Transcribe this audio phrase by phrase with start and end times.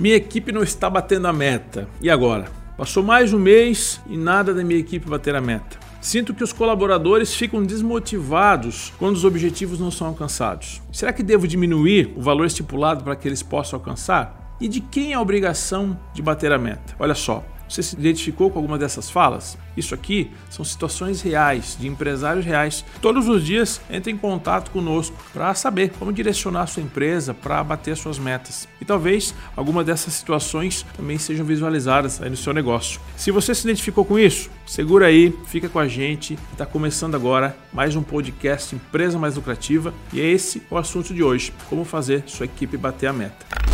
[0.00, 1.86] Minha equipe não está batendo a meta.
[2.00, 2.46] E agora?
[2.74, 5.78] Passou mais um mês e nada da minha equipe bater a meta.
[6.00, 10.80] Sinto que os colaboradores ficam desmotivados quando os objetivos não são alcançados.
[10.90, 14.56] Será que devo diminuir o valor estipulado para que eles possam alcançar?
[14.58, 16.94] E de quem é a obrigação de bater a meta?
[16.98, 19.56] Olha só, você se identificou com alguma dessas falas?
[19.76, 22.84] Isso aqui são situações reais, de empresários reais.
[23.00, 27.62] Todos os dias entre em contato conosco para saber como direcionar a sua empresa para
[27.62, 28.68] bater suas metas.
[28.80, 33.00] E talvez alguma dessas situações também sejam visualizadas aí no seu negócio.
[33.16, 36.36] Se você se identificou com isso, segura aí, fica com a gente.
[36.52, 41.22] Está começando agora mais um podcast Empresa Mais Lucrativa e é esse o assunto de
[41.22, 43.69] hoje: como fazer sua equipe bater a meta.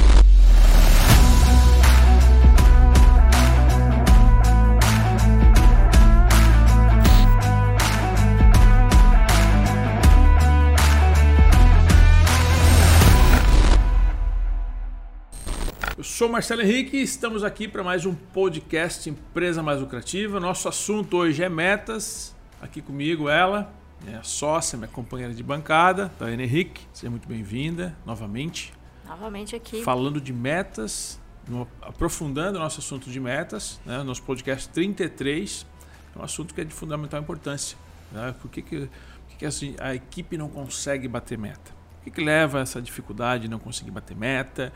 [16.17, 20.41] Sou Marcelo Henrique e estamos aqui para mais um podcast Empresa Mais Lucrativa.
[20.41, 22.35] Nosso assunto hoje é metas.
[22.59, 23.71] Aqui comigo ela,
[24.03, 26.81] minha sócia, minha companheira de bancada, Taiane Henrique.
[26.91, 28.73] Seja muito bem-vinda novamente.
[29.07, 29.83] Novamente aqui.
[29.83, 31.21] Falando de metas,
[31.83, 35.67] aprofundando o nosso assunto de metas, né, nosso podcast 33.
[36.15, 37.77] É um assunto que é de fundamental importância.
[38.11, 38.35] Né?
[38.41, 38.89] Por que, que, por
[39.29, 41.77] que, que assim, a equipe não consegue bater meta?
[42.01, 44.73] O que, que leva a essa dificuldade de não conseguir bater meta?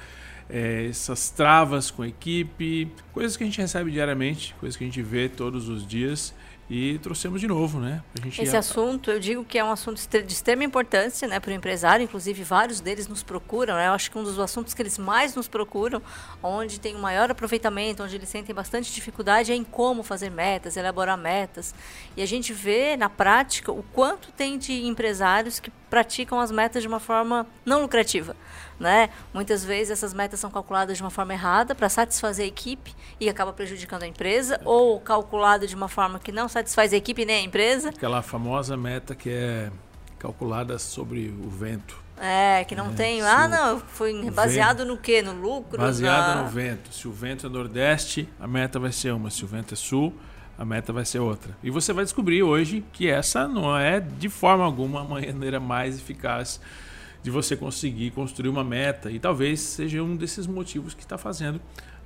[0.53, 4.87] É, essas travas com a equipe, coisas que a gente recebe diariamente, coisas que a
[4.87, 6.35] gente vê todos os dias
[6.71, 8.01] e trouxemos de novo, né?
[8.39, 12.05] Esse assunto, eu digo que é um assunto de extrema importância, né, para o empresário.
[12.05, 13.75] Inclusive, vários deles nos procuram.
[13.75, 13.89] Né?
[13.89, 16.01] Eu acho que um dos assuntos que eles mais nos procuram,
[16.41, 20.77] onde tem um maior aproveitamento, onde eles sentem bastante dificuldade, é em como fazer metas,
[20.77, 21.75] elaborar metas.
[22.17, 26.83] E a gente vê na prática o quanto tem de empresários que praticam as metas
[26.83, 28.35] de uma forma não lucrativa.
[28.79, 29.11] Né?
[29.35, 33.29] Muitas vezes essas metas são calculadas de uma forma errada para satisfazer a equipe e
[33.29, 34.61] acaba prejudicando a empresa, é.
[34.65, 37.91] ou calculada de uma forma que não satisfaz a equipe nem a empresa.
[37.91, 39.71] Aquela famosa meta que é
[40.19, 41.99] calculada sobre o vento.
[42.23, 43.23] É, que não é, tem.
[43.23, 45.23] Ah, não, foi baseado vento, no quê?
[45.23, 45.79] No lucro?
[45.79, 46.43] Baseado na...
[46.43, 46.93] no vento.
[46.93, 49.31] Se o vento é nordeste, a meta vai ser uma.
[49.31, 50.15] Se o vento é sul,
[50.61, 51.57] a meta vai ser outra.
[51.63, 55.97] E você vai descobrir hoje que essa não é de forma alguma a maneira mais
[55.97, 56.61] eficaz
[57.23, 59.11] de você conseguir construir uma meta.
[59.11, 61.61] E talvez seja um desses motivos que está fazendo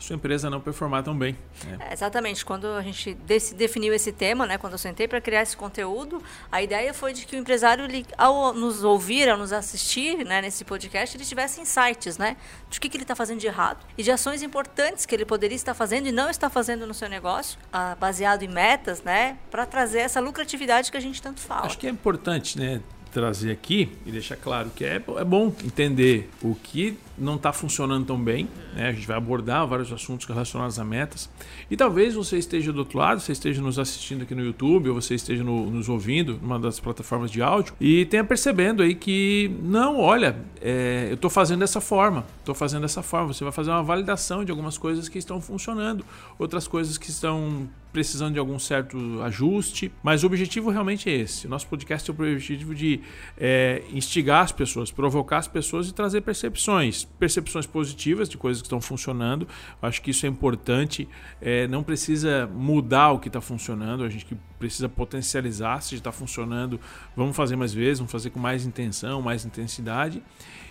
[0.04, 1.36] sua empresa não performar tão bem.
[1.64, 1.78] Né?
[1.88, 2.44] É, exatamente.
[2.44, 3.14] Quando a gente
[3.56, 7.24] definiu esse tema, né, quando eu sentei para criar esse conteúdo, a ideia foi de
[7.24, 7.86] que o empresário,
[8.18, 12.36] ao nos ouvir, ao nos assistir né, nesse podcast, ele tivesse insights né,
[12.68, 15.24] de o que, que ele está fazendo de errado e de ações importantes que ele
[15.24, 19.38] poderia estar fazendo e não está fazendo no seu negócio, ah, baseado em metas, né,
[19.50, 21.66] para trazer essa lucratividade que a gente tanto fala.
[21.66, 22.80] Acho que é importante né,
[23.14, 28.04] trazer aqui e deixar claro que é, é bom entender o que não está funcionando
[28.04, 28.48] tão bem.
[28.74, 28.88] Né?
[28.88, 31.30] A gente vai abordar vários assuntos relacionados a metas.
[31.70, 35.00] E talvez você esteja do outro lado, você esteja nos assistindo aqui no YouTube, ou
[35.00, 39.56] você esteja no, nos ouvindo numa das plataformas de áudio, e tenha percebendo aí que,
[39.62, 43.32] não, olha, é, eu estou fazendo dessa forma, estou fazendo dessa forma.
[43.32, 46.04] Você vai fazer uma validação de algumas coisas que estão funcionando,
[46.36, 51.46] outras coisas que estão precisando de algum certo ajuste, mas o objetivo realmente é esse.
[51.46, 53.00] O nosso podcast tem o objetivo de
[53.38, 58.66] é, instigar as pessoas, provocar as pessoas e trazer percepções percepções positivas de coisas que
[58.66, 59.46] estão funcionando.
[59.80, 61.08] Acho que isso é importante.
[61.40, 64.26] É, não precisa mudar o que está funcionando, a gente
[64.58, 66.80] precisa potencializar se está funcionando.
[67.16, 70.20] Vamos fazer mais vezes, vamos fazer com mais intenção, mais intensidade.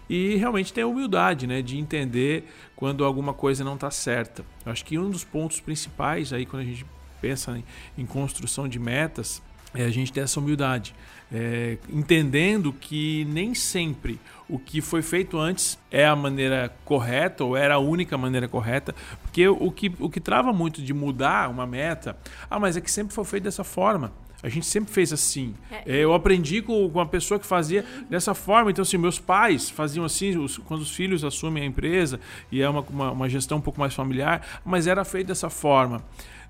[0.10, 4.44] E realmente ter a humildade né, de entender quando alguma coisa não está certa.
[4.66, 6.86] Acho que um dos pontos principais aí quando a gente
[7.24, 7.64] pensa em,
[8.04, 9.42] em construção de metas
[9.74, 10.94] é a gente ter essa humildade
[11.34, 17.58] é, entendendo que nem sempre o que foi feito antes é a maneira correta ou
[17.58, 21.66] era a única maneira correta, porque o que, o que trava muito de mudar uma
[21.66, 22.16] meta,
[22.50, 24.12] ah, mas é que sempre foi feito dessa forma.
[24.44, 25.56] A gente sempre fez assim.
[25.72, 25.84] É.
[25.86, 28.70] Eu aprendi com, com uma pessoa que fazia dessa forma.
[28.70, 32.20] Então, assim, meus pais faziam assim, os, quando os filhos assumem a empresa,
[32.52, 36.04] e é uma, uma, uma gestão um pouco mais familiar, mas era feito dessa forma.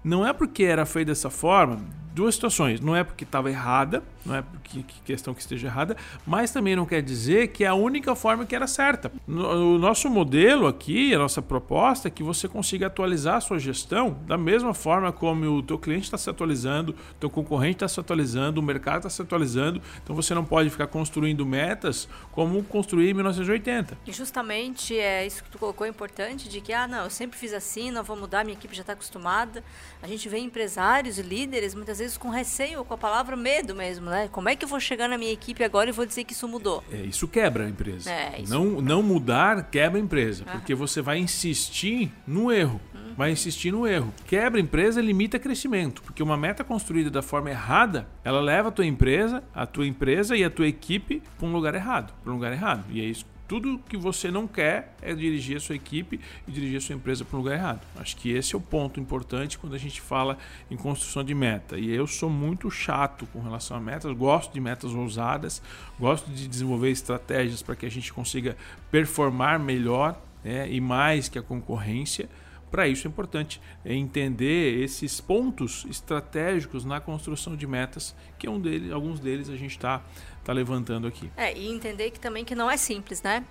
[0.03, 1.79] Não é porque era feito dessa forma,
[2.13, 2.79] duas situações.
[2.79, 6.85] Não é porque estava errada, não é porque questão que esteja errada, mas também não
[6.85, 9.11] quer dizer que é a única forma que era certa.
[9.27, 14.17] O nosso modelo aqui, a nossa proposta é que você consiga atualizar a sua gestão
[14.25, 17.99] da mesma forma como o teu cliente está se atualizando, o teu concorrente está se
[17.99, 19.81] atualizando, o mercado está se atualizando.
[20.03, 23.97] Então você não pode ficar construindo metas como construir em 1980.
[24.05, 27.53] E justamente é isso que tu colocou importante de que ah não, eu sempre fiz
[27.53, 29.63] assim, não vou mudar, minha equipe já está acostumada.
[30.01, 34.09] A gente vê empresários e líderes muitas vezes com receio, com a palavra medo mesmo,
[34.09, 34.27] né?
[34.31, 36.47] Como é que eu vou chegar na minha equipe agora e vou dizer que isso
[36.47, 36.83] mudou?
[36.91, 38.11] É, isso quebra a empresa.
[38.11, 38.53] É, isso...
[38.53, 42.79] Não, não mudar quebra a empresa, porque você vai insistir no erro.
[42.93, 43.13] Uhum.
[43.15, 44.13] Vai insistir no erro.
[44.27, 48.71] Quebra a empresa, limita crescimento, porque uma meta construída da forma errada, ela leva a
[48.71, 52.35] tua empresa, a tua empresa e a tua equipe para um lugar errado, para um
[52.35, 52.85] lugar errado.
[52.89, 56.77] E é isso tudo que você não quer é dirigir a sua equipe e dirigir
[56.77, 57.81] a sua empresa para um lugar errado.
[57.97, 60.39] Acho que esse é o ponto importante quando a gente fala
[60.71, 61.77] em construção de meta.
[61.77, 65.61] E eu sou muito chato com relação a metas, gosto de metas ousadas,
[65.99, 68.57] gosto de desenvolver estratégias para que a gente consiga
[68.89, 72.27] performar melhor né, e mais que a concorrência.
[72.71, 78.59] Para isso é importante entender esses pontos estratégicos na construção de metas, que é um
[78.59, 80.01] deles, alguns deles a gente está
[80.43, 81.31] tá levantando aqui.
[81.37, 83.45] É, e entender que também que não é simples, né?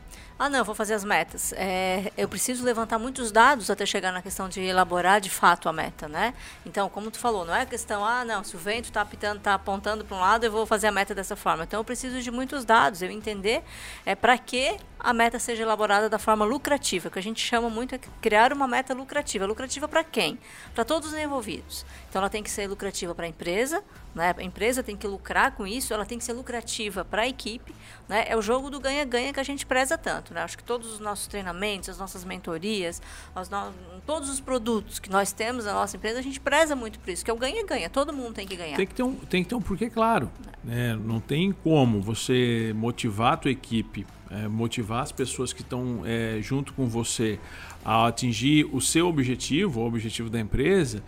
[0.45, 1.53] Ah, não, vou fazer as metas.
[1.53, 5.73] É, eu preciso levantar muitos dados até chegar na questão de elaborar de fato a
[5.73, 6.35] meta, né?
[6.67, 9.39] Então, como tu falou, não é a questão, ah, não, se o vento está apitando,
[9.39, 11.63] está apontando para um lado, eu vou fazer a meta dessa forma.
[11.63, 13.63] Então, eu preciso de muitos dados, eu entender
[14.05, 17.95] é, para que a meta seja elaborada da forma lucrativa, que a gente chama muito
[17.95, 19.47] é criar uma meta lucrativa.
[19.47, 20.41] Lucrativa para quem?
[20.75, 21.87] Para todos os envolvidos.
[22.09, 23.81] Então, ela tem que ser lucrativa para a empresa,
[24.15, 24.35] né?
[24.37, 27.73] a empresa tem que lucrar com isso, ela tem que ser lucrativa para a equipe.
[28.09, 28.25] Né?
[28.29, 30.32] É o jogo do ganha-ganha que a gente preza tanto.
[30.33, 30.43] Né?
[30.43, 33.01] Acho que todos os nossos treinamentos, as nossas mentorias,
[33.35, 34.01] no...
[34.07, 37.25] todos os produtos que nós temos na nossa empresa, a gente preza muito por isso,
[37.25, 37.89] que é o ganha-ganha.
[37.91, 38.77] Todo mundo tem que ganhar.
[38.77, 40.31] Tem que ter um, tem que ter um porquê claro.
[40.65, 40.97] Né?
[40.97, 46.39] Não tem como você motivar a tua equipe, é, motivar as pessoas que estão é,
[46.41, 47.39] junto com você
[47.85, 51.03] a atingir o seu objetivo, o objetivo da empresa,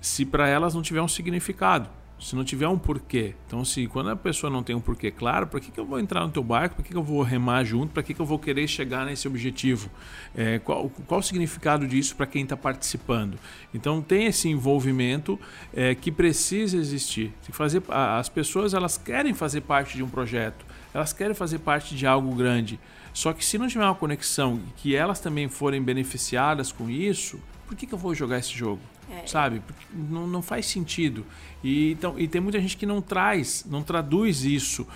[0.00, 1.88] se para elas não tiver um significado,
[2.18, 3.34] se não tiver um porquê.
[3.46, 5.98] Então, se quando a pessoa não tem um porquê claro, para que, que eu vou
[5.98, 6.76] entrar no teu barco?
[6.76, 7.92] Para que, que eu vou remar junto?
[7.92, 9.90] Para que, que eu vou querer chegar nesse objetivo?
[10.34, 13.38] É, qual, qual o significado disso para quem está participando?
[13.74, 15.38] Então, tem esse envolvimento
[15.74, 17.32] é, que precisa existir.
[17.50, 22.06] Fazer, as pessoas elas querem fazer parte de um projeto, elas querem fazer parte de
[22.06, 22.78] algo grande.
[23.12, 27.40] Só que se não tiver uma conexão e que elas também forem beneficiadas com isso,
[27.66, 28.80] por que, que eu vou jogar esse jogo?
[29.10, 29.26] É.
[29.26, 29.60] Sabe?
[29.60, 31.24] Porque não, não faz sentido.
[31.62, 34.86] E, então, e tem muita gente que não traz, não traduz isso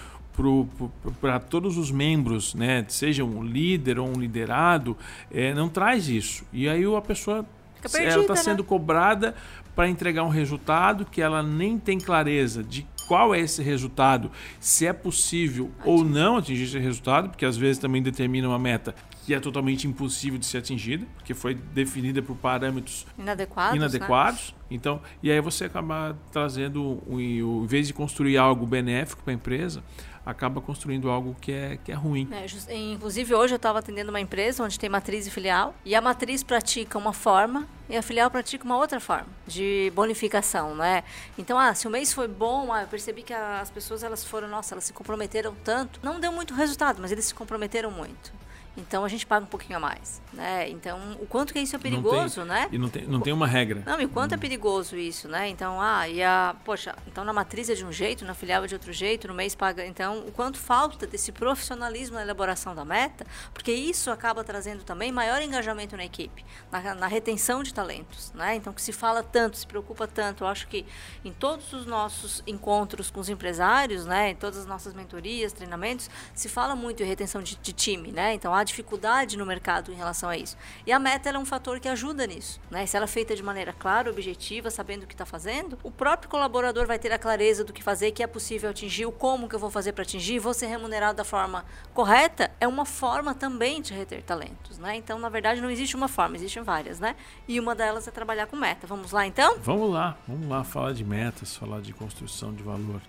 [1.21, 2.85] para todos os membros, né?
[2.89, 4.97] seja um líder ou um liderado,
[5.33, 6.45] é, não traz isso.
[6.53, 7.45] E aí a pessoa
[7.85, 8.37] está né?
[8.37, 9.35] sendo cobrada
[9.75, 14.87] para entregar um resultado que ela nem tem clareza de qual é esse resultado, se
[14.87, 15.89] é possível Atingir.
[15.89, 18.95] ou não atingir esse resultado, porque às vezes também determina uma meta
[19.29, 23.77] que é totalmente impossível de ser atingida, porque foi definida por parâmetros inadequados.
[23.77, 24.55] inadequados.
[24.57, 24.59] Né?
[24.71, 29.85] Então, e aí você acaba trazendo, em vez de construir algo benéfico para a empresa,
[30.25, 32.27] acaba construindo algo que é, que é ruim.
[32.33, 36.01] É, inclusive, hoje eu estava atendendo uma empresa onde tem matriz e filial, e a
[36.01, 41.05] matriz pratica uma forma e a filial pratica uma outra forma de bonificação, né?
[41.37, 44.49] Então, ah, se o mês foi bom, ah, eu percebi que as pessoas elas foram,
[44.49, 48.39] nossa, elas se comprometeram tanto, não deu muito resultado, mas eles se comprometeram muito.
[48.79, 50.69] Então a gente paga um pouquinho a mais, né?
[50.71, 52.69] Então o quanto que isso é perigoso, tem, né?
[52.71, 53.83] E não tem, não tem uma regra.
[53.85, 54.35] Não, e o quanto hum.
[54.37, 55.49] é perigoso isso, né?
[55.49, 58.67] Então, ah, e a, poxa, então na matriz é de um jeito, na filial é
[58.69, 62.85] de outro jeito, no mês paga, então o quanto falta desse profissionalismo na elaboração da
[62.85, 68.33] meta, porque isso acaba trazendo também maior engajamento na equipe, na, na retenção de talentos,
[68.33, 68.55] né?
[68.55, 70.87] Então que se fala tanto, se preocupa tanto, eu acho que
[71.25, 76.09] em todos os nossos encontros com os empresários, né, em todas as nossas mentorias, treinamentos,
[76.35, 78.35] se fala muito em retenção de, de time, né?
[78.35, 80.57] Então, há dificuldade no mercado em relação a isso.
[80.87, 82.61] E a meta é um fator que ajuda nisso.
[82.71, 82.87] Né?
[82.87, 86.31] Se ela é feita de maneira clara, objetiva, sabendo o que está fazendo, o próprio
[86.31, 89.55] colaborador vai ter a clareza do que fazer, que é possível atingir, o como que
[89.55, 93.83] eu vou fazer para atingir, vou ser remunerado da forma correta, é uma forma também
[93.83, 94.79] de reter talentos.
[94.79, 94.97] Né?
[94.97, 97.01] Então, na verdade, não existe uma forma, existem várias.
[97.01, 97.17] Né?
[97.47, 98.87] E uma delas é trabalhar com meta.
[98.87, 99.59] Vamos lá, então?
[99.61, 103.01] Vamos lá, vamos lá falar de metas, falar de construção de valor.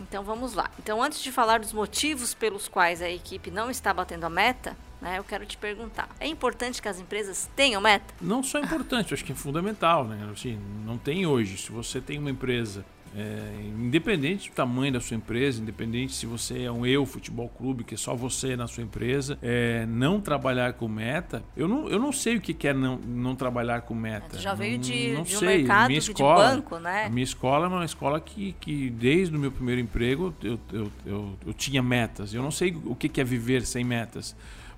[0.00, 0.70] Então vamos lá.
[0.78, 4.76] Então, antes de falar dos motivos pelos quais a equipe não está batendo a meta,
[5.06, 8.12] né, eu quero te perguntar: é importante que as empresas tenham meta?
[8.20, 10.04] Não só importante, acho que é fundamental.
[10.04, 10.28] Né?
[10.32, 11.58] Assim, não tem hoje.
[11.58, 12.84] Se você tem uma empresa
[13.16, 17.82] é, independente do tamanho da sua empresa, independente se você é um eu futebol clube,
[17.82, 21.98] que é só você na sua empresa, é, não trabalhar com meta, eu não, eu
[21.98, 24.38] não sei o que é não, não trabalhar com meta.
[24.38, 25.58] já veio de, não, de um sei.
[25.58, 27.04] mercado minha escola, de banco, né?
[27.06, 30.92] A minha escola é uma escola que, que desde o meu primeiro emprego eu, eu,
[31.06, 32.34] eu, eu tinha metas.
[32.34, 34.36] Eu não sei o que é viver sem metas.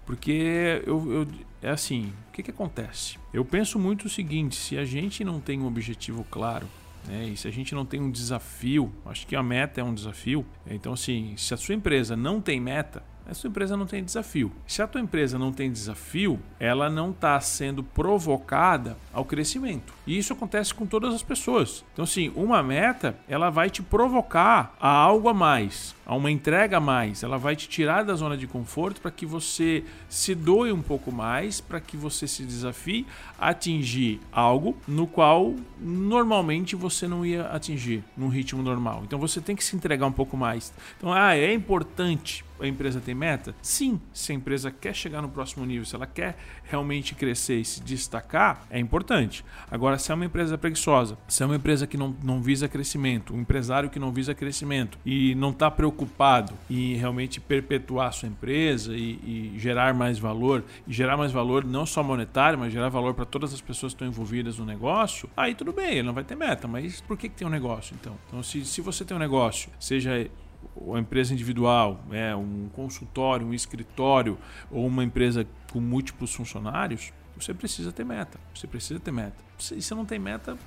[0.09, 1.29] Porque eu, eu,
[1.61, 3.19] é assim, o que, que acontece?
[3.31, 6.67] Eu penso muito o seguinte: se a gente não tem um objetivo claro,
[7.07, 7.27] né?
[7.27, 10.47] E se a gente não tem um desafio, acho que a meta é um desafio.
[10.67, 14.51] Então, assim, se a sua empresa não tem meta, A sua empresa não tem desafio.
[14.67, 19.93] Se a tua empresa não tem desafio, ela não está sendo provocada ao crescimento.
[20.07, 21.85] E isso acontece com todas as pessoas.
[21.93, 26.79] Então, assim, uma meta, ela vai te provocar a algo a mais, a uma entrega
[26.79, 27.23] a mais.
[27.23, 31.13] Ela vai te tirar da zona de conforto para que você se doe um pouco
[31.13, 33.07] mais, para que você se desafie
[33.39, 39.03] a atingir algo no qual normalmente você não ia atingir num ritmo normal.
[39.05, 40.73] Então, você tem que se entregar um pouco mais.
[40.97, 43.55] Então, ah, é importante a empresa tem meta?
[43.63, 47.65] Sim, se a empresa quer chegar no próximo nível, se ela quer realmente crescer e
[47.65, 49.45] se destacar, é importante.
[49.71, 53.35] Agora, se é uma empresa preguiçosa, se é uma empresa que não, não visa crescimento,
[53.35, 58.29] um empresário que não visa crescimento e não está preocupado em realmente perpetuar a sua
[58.29, 62.89] empresa e, e, gerar mais valor, e gerar mais valor não só monetário, mas gerar
[62.89, 66.15] valor para todas as pessoas que estão envolvidas no negócio, aí tudo bem, ele não
[66.15, 68.17] vai ter meta, mas por que, que tem um negócio então?
[68.27, 70.29] Então, se, se você tem um negócio, seja
[70.77, 74.39] uma empresa individual, é, um consultório, um escritório
[74.71, 78.39] ou uma empresa com múltiplos funcionários, você precisa ter meta.
[78.55, 79.37] Você precisa ter meta.
[79.59, 80.59] Se você não tem meta,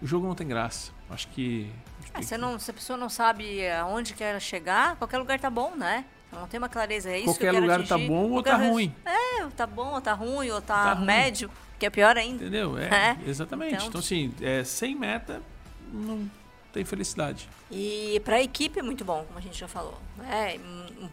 [0.00, 0.92] o jogo não tem graça.
[1.10, 1.70] Acho que.
[2.14, 5.74] É, se, não, se a pessoa não sabe aonde quer chegar, qualquer lugar tá bom,
[5.76, 6.04] né?
[6.30, 7.10] Ela não tem uma clareza.
[7.10, 8.08] É isso qualquer que eu lugar tá atingir.
[8.08, 8.94] tá bom ou tá ruim.
[9.04, 11.58] É, tá bom ou tá ruim, ou tá, tá médio, ruim.
[11.78, 12.42] que é pior ainda.
[12.42, 12.78] Entendeu?
[12.78, 13.28] É, é.
[13.28, 13.74] Exatamente.
[13.74, 15.42] Então, então assim, é, sem meta,
[15.92, 16.28] não
[16.76, 17.48] tem felicidade.
[17.70, 19.98] E para a equipe é muito bom, como a gente já falou.
[20.18, 20.60] Né?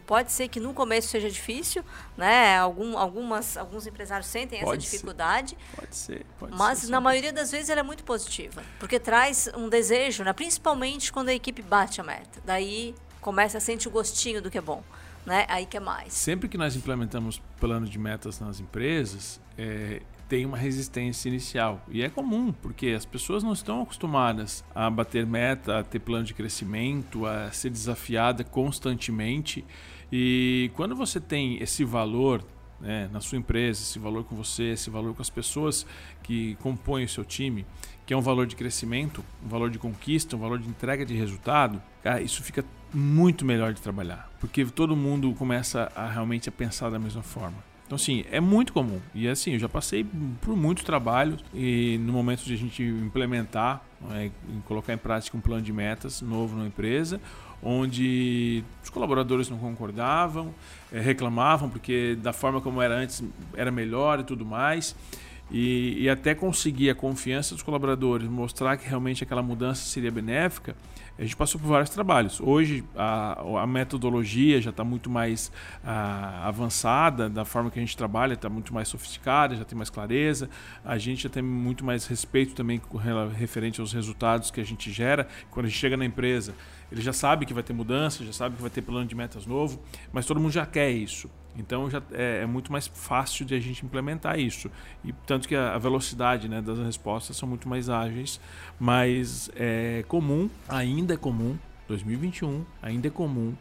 [0.06, 1.82] Pode ser que no começo seja difícil,
[2.18, 2.58] né?
[2.58, 5.56] Algum, algumas, alguns empresários sentem pode essa dificuldade.
[5.56, 5.76] Ser.
[5.76, 6.26] Pode ser.
[6.38, 10.22] Pode mas ser, na maioria das vezes ela é muito positiva, porque traz um desejo,
[10.22, 10.34] né?
[10.34, 12.42] principalmente quando a equipe bate a meta.
[12.44, 14.82] Daí começa a sentir o gostinho do que é bom.
[15.24, 15.46] Né?
[15.48, 16.12] Aí que é mais.
[16.12, 21.84] Sempre que nós implementamos plano de metas nas empresas, é, tem uma resistência inicial.
[21.88, 26.24] E é comum, porque as pessoas não estão acostumadas a bater meta, a ter plano
[26.24, 29.64] de crescimento, a ser desafiada constantemente.
[30.10, 32.44] E quando você tem esse valor
[32.80, 35.86] né, na sua empresa, esse valor com você, esse valor com as pessoas
[36.22, 37.66] que compõem o seu time,
[38.06, 41.14] que é um valor de crescimento, um valor de conquista, um valor de entrega de
[41.14, 46.52] resultado, cara, isso fica muito melhor de trabalhar, porque todo mundo começa a realmente a
[46.52, 47.73] pensar da mesma forma.
[47.86, 49.00] Então, assim, é muito comum.
[49.14, 50.06] E assim, eu já passei
[50.40, 54.30] por muitos trabalhos e no momento de a gente implementar, né,
[54.66, 57.20] colocar em prática um plano de metas novo na empresa,
[57.62, 60.54] onde os colaboradores não concordavam,
[60.90, 63.22] é, reclamavam porque da forma como era antes
[63.54, 64.96] era melhor e tudo mais.
[65.50, 70.74] E, e até conseguir a confiança dos colaboradores, mostrar que realmente aquela mudança seria benéfica,
[71.16, 72.40] a gente passou por vários trabalhos.
[72.40, 75.52] Hoje a, a metodologia já está muito mais
[75.84, 79.90] ah, avançada, da forma que a gente trabalha, está muito mais sofisticada, já tem mais
[79.90, 80.50] clareza.
[80.84, 84.90] A gente já tem muito mais respeito também com, referente aos resultados que a gente
[84.90, 85.28] gera.
[85.50, 86.52] Quando a gente chega na empresa,
[86.90, 89.46] ele já sabe que vai ter mudança, já sabe que vai ter plano de metas
[89.46, 89.80] novo,
[90.12, 91.30] mas todo mundo já quer isso.
[91.56, 94.70] Então já é, é, muito mais fácil de a gente implementar isso.
[95.04, 98.40] E tanto que a, a velocidade né, das respostas são muito mais ágeis,
[98.78, 101.56] mas é comum, ainda é comum,
[101.88, 103.54] 2021 ainda é comum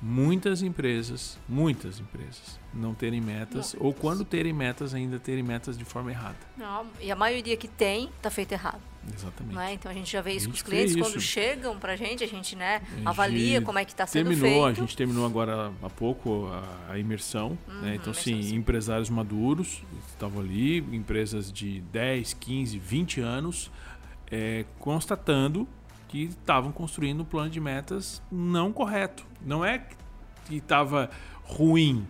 [0.00, 5.84] muitas empresas, muitas empresas, não terem metas, ou quando terem metas, ainda terem metas de
[5.84, 6.38] forma errada.
[6.56, 8.80] Não, e a maioria que tem, está feita errado.
[9.14, 9.54] Exatamente.
[9.54, 9.72] Né?
[9.74, 12.26] Então a gente já vê isso com os clientes, quando chegam para a gente, a
[12.26, 14.66] gente né, a avalia como é que está sendo terminou, feito.
[14.66, 17.50] A gente terminou agora há pouco a, a imersão.
[17.50, 17.74] Né?
[17.74, 17.94] Uhum, né?
[17.96, 23.70] Então, sim, sim, empresários maduros estavam ali, empresas de 10, 15, 20 anos,
[24.30, 25.66] é, constatando
[26.10, 29.24] que estavam construindo um plano de metas não correto.
[29.40, 29.78] Não é
[30.44, 31.08] que estava
[31.44, 32.04] ruim,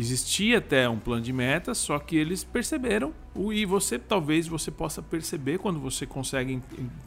[0.00, 3.12] existia até um plano de metas, só que eles perceberam
[3.52, 6.60] e você talvez você possa perceber quando você consegue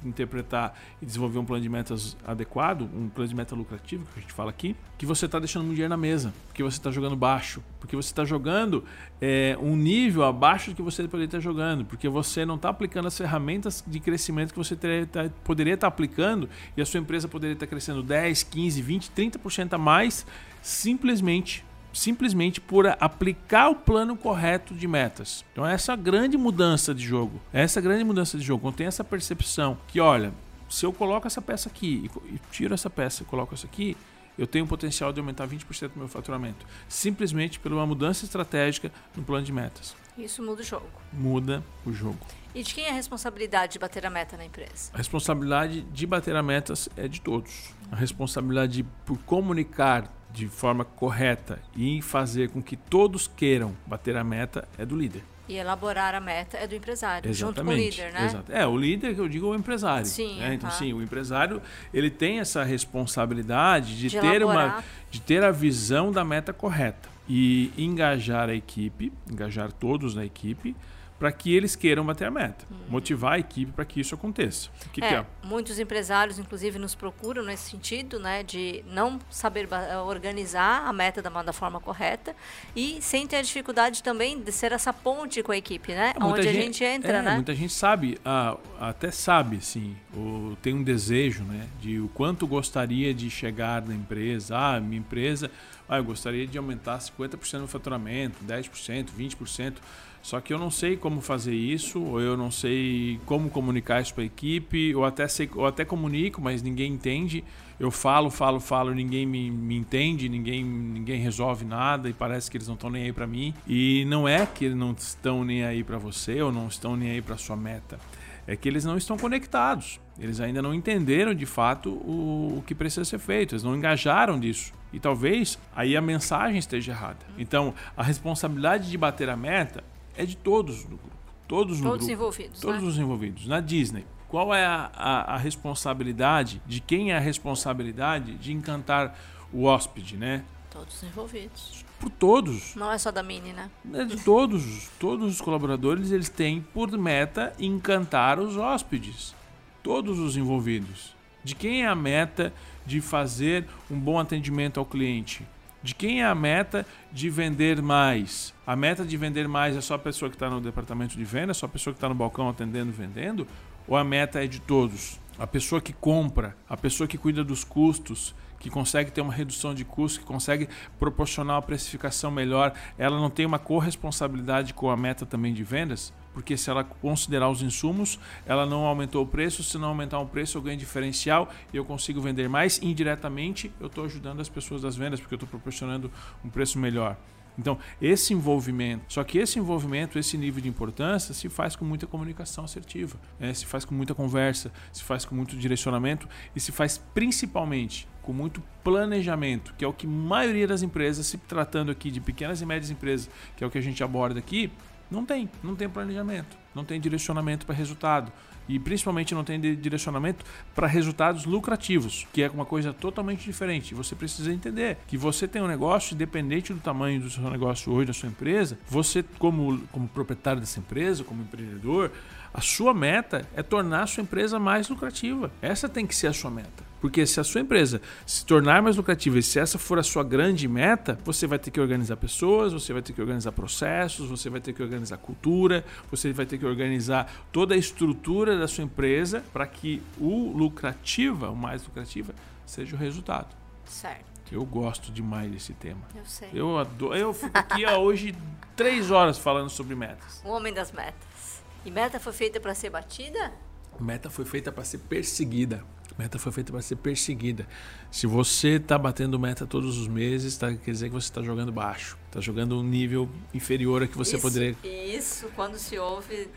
[0.05, 4.21] interpretar e desenvolver um plano de metas adequado, um plano de meta lucrativo que a
[4.21, 7.15] gente fala aqui, que você está deixando muito dinheiro na mesa, porque você está jogando
[7.15, 8.83] baixo, porque você está jogando
[9.19, 13.07] é, um nível abaixo do que você poderia estar jogando, porque você não está aplicando
[13.07, 16.47] as ferramentas de crescimento que você tá, poderia estar aplicando
[16.77, 20.25] e a sua empresa poderia estar crescendo 10, 15, 20, 30% a mais
[20.61, 25.45] simplesmente simplesmente por aplicar o plano correto de metas.
[25.51, 29.77] Então essa grande mudança de jogo, essa grande mudança de jogo, quando tem essa percepção
[29.87, 30.33] que, olha,
[30.69, 33.95] se eu coloco essa peça aqui e tiro essa peça e coloco essa aqui,
[34.37, 38.91] eu tenho o potencial de aumentar 20% do meu faturamento, simplesmente por uma mudança estratégica
[39.15, 39.95] no plano de metas.
[40.17, 40.87] Isso muda o jogo.
[41.11, 42.17] Muda o jogo.
[42.53, 44.91] E de quem é a responsabilidade de bater a meta na empresa?
[44.93, 47.73] A responsabilidade de bater a metas é de todos.
[47.91, 54.23] A responsabilidade por comunicar de forma correta e fazer com que todos queiram bater a
[54.23, 55.23] meta é do líder.
[55.47, 57.57] E elaborar a meta é do empresário, Exatamente.
[57.57, 58.25] junto com o líder, né?
[58.25, 58.51] Exato.
[58.51, 60.05] É, o líder que eu digo é o empresário.
[60.05, 60.53] Sim, né?
[60.53, 60.75] Então, tá.
[60.75, 61.61] sim, o empresário
[61.93, 67.09] ele tem essa responsabilidade de, De ter uma, de ter a visão da meta correta
[67.27, 70.75] e engajar a equipe, engajar todos na equipe,
[71.23, 72.65] para que eles queiram bater a meta.
[72.89, 74.69] Motivar a equipe para que isso aconteça.
[74.85, 75.25] O que, que É, é?
[75.41, 81.21] muitos empresários, inclusive, nos procuram nesse sentido, né, de não saber ba- organizar a meta
[81.21, 82.35] da, da forma correta
[82.75, 86.21] e sem ter a dificuldade também de ser essa ponte com a equipe, né, É,
[86.21, 87.35] onde a gente entra, é, né?
[87.35, 92.45] Muita gente sabe, ah, até sabe, sim, o, tem um desejo, né, de o quanto
[92.45, 94.57] gostaria de chegar na empresa.
[94.57, 95.49] Ah, minha empresa,
[95.87, 99.75] ah, eu gostaria de aumentar 50% do faturamento, 10%, 20%.
[100.23, 104.13] Só que eu não sei como fazer isso, ou eu não sei como comunicar isso
[104.13, 107.43] para a equipe, ou até, sei, ou até comunico, mas ninguém entende.
[107.77, 112.55] Eu falo, falo, falo, ninguém me, me entende, ninguém, ninguém resolve nada e parece que
[112.55, 113.53] eles não estão nem aí para mim.
[113.67, 117.11] E não é que eles não estão nem aí para você ou não estão nem
[117.11, 117.99] aí para sua meta.
[118.47, 119.99] É que eles não estão conectados.
[120.17, 123.55] Eles ainda não entenderam de fato o, o que precisa ser feito.
[123.55, 124.71] Eles não engajaram disso.
[124.93, 127.25] E talvez aí a mensagem esteja errada.
[127.37, 129.83] Então, a responsabilidade de bater a meta
[130.17, 131.13] é de todos no grupo.
[131.47, 132.11] Todos Todos grupo.
[132.11, 132.87] envolvidos, Todos né?
[132.87, 133.47] os envolvidos.
[133.47, 139.15] Na Disney, qual é a, a, a responsabilidade, de quem é a responsabilidade de encantar
[139.51, 140.43] o hóspede, né?
[140.71, 141.85] Todos envolvidos.
[141.99, 142.73] Por todos.
[142.75, 143.69] Não é só da Mini, né?
[143.85, 149.35] né, de todos, todos os colaboradores, eles têm por meta encantar os hóspedes.
[149.83, 151.13] Todos os envolvidos.
[151.43, 152.51] De quem é a meta
[152.85, 155.45] de fazer um bom atendimento ao cliente?
[155.83, 158.53] De quem é a meta de vender mais?
[158.65, 161.53] A meta de vender mais é só a pessoa que está no departamento de venda,
[161.53, 163.45] só a pessoa que está no balcão atendendo, vendendo?
[163.85, 165.19] Ou a meta é de todos?
[165.37, 169.73] A pessoa que compra, a pessoa que cuida dos custos, que consegue ter uma redução
[169.73, 174.95] de custo, que consegue proporcionar uma precificação melhor, ela não tem uma corresponsabilidade com a
[174.95, 176.13] meta também de vendas?
[176.33, 180.25] Porque se ela considerar os insumos, ela não aumentou o preço, se não aumentar o
[180.25, 182.81] preço, eu ganho diferencial e eu consigo vender mais.
[182.81, 186.09] Indiretamente, eu estou ajudando as pessoas das vendas, porque eu estou proporcionando
[186.43, 187.17] um preço melhor.
[187.59, 192.07] Então, esse envolvimento, só que esse envolvimento, esse nível de importância se faz com muita
[192.07, 193.53] comunicação assertiva, né?
[193.53, 198.33] se faz com muita conversa, se faz com muito direcionamento e se faz principalmente com
[198.33, 202.61] muito planejamento, que é o que a maioria das empresas, se tratando aqui de pequenas
[202.61, 204.71] e médias empresas, que é o que a gente aborda aqui,
[205.11, 208.31] não tem, não tem planejamento, não tem direcionamento para resultado.
[208.67, 213.93] E principalmente não tem direcionamento para resultados lucrativos, que é uma coisa totalmente diferente.
[213.93, 218.07] Você precisa entender que você tem um negócio, independente do tamanho do seu negócio hoje,
[218.07, 222.09] da sua empresa, você, como, como proprietário dessa empresa, como empreendedor,
[222.53, 225.51] a sua meta é tornar a sua empresa mais lucrativa.
[225.61, 226.83] Essa tem que ser a sua meta.
[227.01, 230.23] Porque se a sua empresa se tornar mais lucrativa e se essa for a sua
[230.23, 234.49] grande meta, você vai ter que organizar pessoas, você vai ter que organizar processos, você
[234.49, 238.85] vai ter que organizar cultura, você vai ter que organizar toda a estrutura da sua
[238.85, 242.33] empresa para que o lucrativa, o mais lucrativa,
[242.65, 243.53] seja o resultado.
[243.83, 246.01] Certo, Eu gosto demais desse tema.
[246.15, 246.49] eu sei.
[246.53, 247.15] Eu adoro.
[247.15, 248.33] Eu fico aqui hoje
[248.77, 250.41] três horas falando sobre metas.
[250.45, 251.61] O homem das metas.
[251.85, 253.51] E meta foi feita para ser batida?
[253.99, 255.83] Meta foi feita para ser perseguida.
[256.17, 257.67] Meta foi feita para ser perseguida.
[258.11, 261.71] Se você está batendo meta todos os meses, tá, quer dizer que você está jogando
[261.71, 262.17] baixo.
[262.27, 264.75] Está jogando um nível inferior a que você isso, poderia.
[264.83, 266.47] Isso, quando se ouve.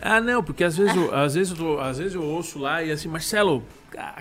[0.00, 2.82] Ah, não, porque às vezes, eu, às, vezes eu tô- às vezes eu ouço lá
[2.82, 3.64] e assim, Marcelo,
[3.96, 4.20] ah,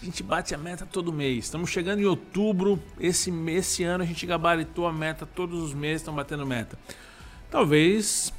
[0.00, 1.46] a gente bate a meta todo mês.
[1.46, 6.02] Estamos chegando em outubro, esse, esse ano a gente gabaritou a meta, todos os meses
[6.02, 6.78] estão batendo meta.
[7.50, 8.32] Talvez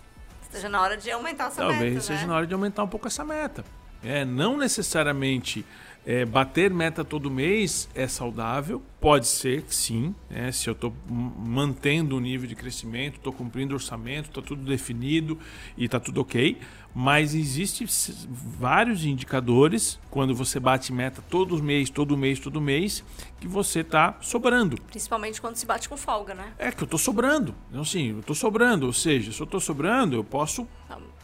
[0.55, 2.01] Esteja na hora de aumentar essa Talvez meta.
[2.01, 2.27] seja né?
[2.27, 3.65] na hora de aumentar um pouco essa meta.
[4.01, 5.65] É, não necessariamente
[6.05, 8.81] é, bater meta todo mês é saudável.
[9.01, 10.13] Pode ser que sim.
[10.29, 10.51] né?
[10.51, 15.37] se eu estou mantendo o nível de crescimento, estou cumprindo o orçamento, está tudo definido
[15.75, 16.59] e está tudo ok.
[16.93, 17.87] Mas existem
[18.57, 23.03] vários indicadores quando você bate meta todo mês, todo mês, todo mês,
[23.39, 24.79] que você está sobrando.
[24.81, 26.53] Principalmente quando se bate com folga, né?
[26.57, 27.53] É que eu estou sobrando.
[27.69, 28.85] Então, assim, eu estou sobrando.
[28.85, 30.67] Ou seja, se eu estou sobrando, eu posso